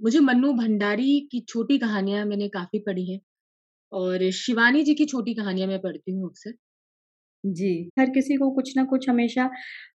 मुझे 0.00 0.20
मन्नू 0.20 0.52
भंडारी 0.52 1.20
की 1.32 1.40
छोटी 1.48 1.76
कहानियाँ 1.78 2.24
मैंने 2.26 2.48
काफ़ी 2.50 2.78
पढ़ी 2.80 3.04
हैं 3.12 3.20
और 3.92 4.30
शिवानी 4.34 4.82
जी 4.84 4.94
की 4.94 5.04
छोटी 5.06 5.34
कहानियाँ 5.34 5.68
मैं 5.68 5.80
पढ़ती 5.82 6.12
हूँ 6.12 6.28
अक्सर। 6.28 6.54
जी, 7.44 7.90
हर 7.98 8.10
किसी 8.10 8.36
को 8.36 8.50
कुछ 8.52 8.76
ना 8.76 8.84
कुछ 8.86 9.08
हमेशा 9.10 9.48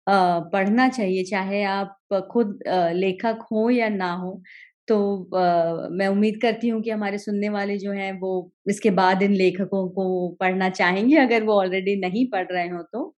पढ़ना 0.09 0.87
चाहिए, 0.89 1.23
चाहे 1.25 1.63
आप 1.65 1.97
खुद 2.31 2.59
लेखक 2.95 3.47
हो 3.51 3.69
या 3.71 3.89
ना 3.91 4.11
हो। 4.15 4.41
तो 4.87 4.97
मैं 5.93 6.07
उम्मीद 6.09 6.39
करती 6.41 6.69
हूँ 6.69 6.81
कि 6.83 6.89
हमारे 6.89 7.17
सुनने 7.19 7.49
वाले 7.49 7.77
जो 7.79 7.91
हैं 7.93 8.11
वो 8.19 8.31
इसके 8.69 8.91
बाद 8.93 9.23
इन 9.23 9.33
लेखकों 9.35 9.87
को 9.91 10.29
पढ़ना 10.39 10.69
चाहेंगे, 10.71 11.17
अगर 11.17 11.43
वो 11.45 11.59
ऑलरेडी 11.61 11.95
नहीं 12.01 12.27
पढ़ 12.31 12.47
रहे 12.53 12.67
हो 12.69 12.83
तो। 12.85 13.13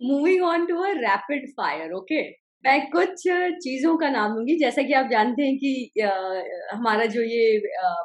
Moving 0.00 0.42
on 0.44 0.64
to 0.66 0.76
a 0.82 0.90
rapid 0.96 1.48
fire 1.52 1.92
okay 1.92 2.22
मैं 2.64 2.90
कुछ 2.90 3.22
चीज़ों 3.62 3.96
का 3.96 4.08
नाम 4.08 4.32
लूँगी 4.32 4.56
जैसा 4.58 4.82
कि 4.82 4.92
आप 4.92 5.06
जानते 5.10 5.42
हैं 5.42 5.56
कि 5.56 6.00
आ, 6.02 6.08
हमारा 6.76 7.04
जो 7.06 7.22
ये 7.22 7.60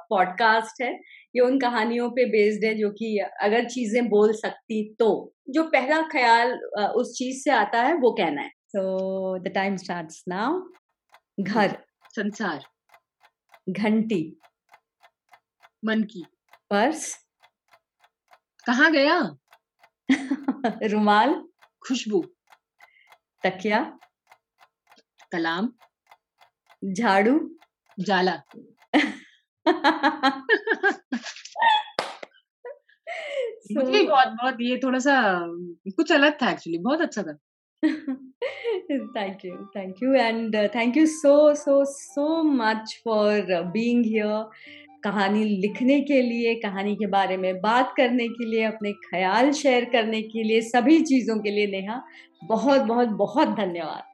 पॉडकास्ट 0.10 0.82
है 0.82 0.92
ये 1.36 1.42
उन 1.42 1.60
कहानियों 1.60 2.10
पे 2.10 2.26
बेस्ड 2.26 2.66
है 2.66 2.74
जो 2.76 2.90
कि 2.90 3.18
अगर 3.42 3.66
चीज़ें 3.66 4.08
बोल 4.10 4.34
सकती 4.34 4.84
तो। 5.00 5.10
जो 5.50 5.64
पहला 5.64 6.02
ख्याल 6.02 6.52
उस 6.96 7.14
चीज़ 7.18 7.44
से 7.44 7.52
आता 7.52 7.82
है 7.82 7.94
वो 7.94 8.12
कहना 8.12 8.42
है। 8.42 8.50
So 8.50 9.38
the 9.40 9.48
time 9.48 9.78
start 9.78 10.08
now 10.28 10.60
घर। 11.40 11.78
संसार। 12.16 12.64
घंटी। 13.70 14.22
मन 15.86 16.04
की। 16.04 16.24
पर्स। 16.70 17.16
कहा 18.66 18.90
गया? 18.90 19.18
रुमाल। 20.92 21.34
खुशबू। 21.88 22.24
तकिया। 23.44 23.82
कलाम। 25.32 25.72
झाड़ू। 26.84 27.40
जाला। 27.98 28.36
मुझे 33.72 34.04
बहुत 34.04 34.28
बहुत 34.28 34.58
ये 34.62 34.78
थोड़ा 34.84 35.00
सा 35.00 35.16
कुछ 35.96 36.12
अलग 36.12 36.42
था 36.42 36.52
एक्चुअली 36.52 36.78
बहुत 36.78 37.02
अच्छा 37.02 37.24
था। 37.24 37.38
Thank 39.16 39.44
you 39.46 39.56
thank 39.76 40.02
you 40.04 40.12
and 40.22 40.56
uh, 40.56 40.68
thank 40.74 40.98
you 41.00 41.06
so 41.12 41.34
so 41.62 41.76
so 41.92 42.26
much 42.60 42.94
for 43.06 43.30
uh, 43.58 43.62
being 43.76 44.04
here. 44.08 44.42
कहानी 45.04 45.44
लिखने 45.44 46.00
के 46.02 46.22
लिए 46.22 46.54
कहानी 46.56 46.96
के 46.96 47.08
बारे 47.08 47.38
में 47.38 47.60
बात 47.62 47.94
करने 47.98 48.28
के 48.28 48.46
लिए 48.46 48.64
अपने 48.64 48.92
ख्याल 49.06 49.52
शेयर 49.60 49.86
करने 49.86 50.22
के 50.22 50.44
लिए 50.44 50.62
सभी 50.62 51.00
चीज़ों 51.02 51.38
के 51.40 51.52
लिए 51.52 51.68
नेहा 51.68 52.02
बहुत 52.44 52.82
बहुत 52.82 53.08
बहुत 53.24 53.56
धन्यवाद। 53.58 54.11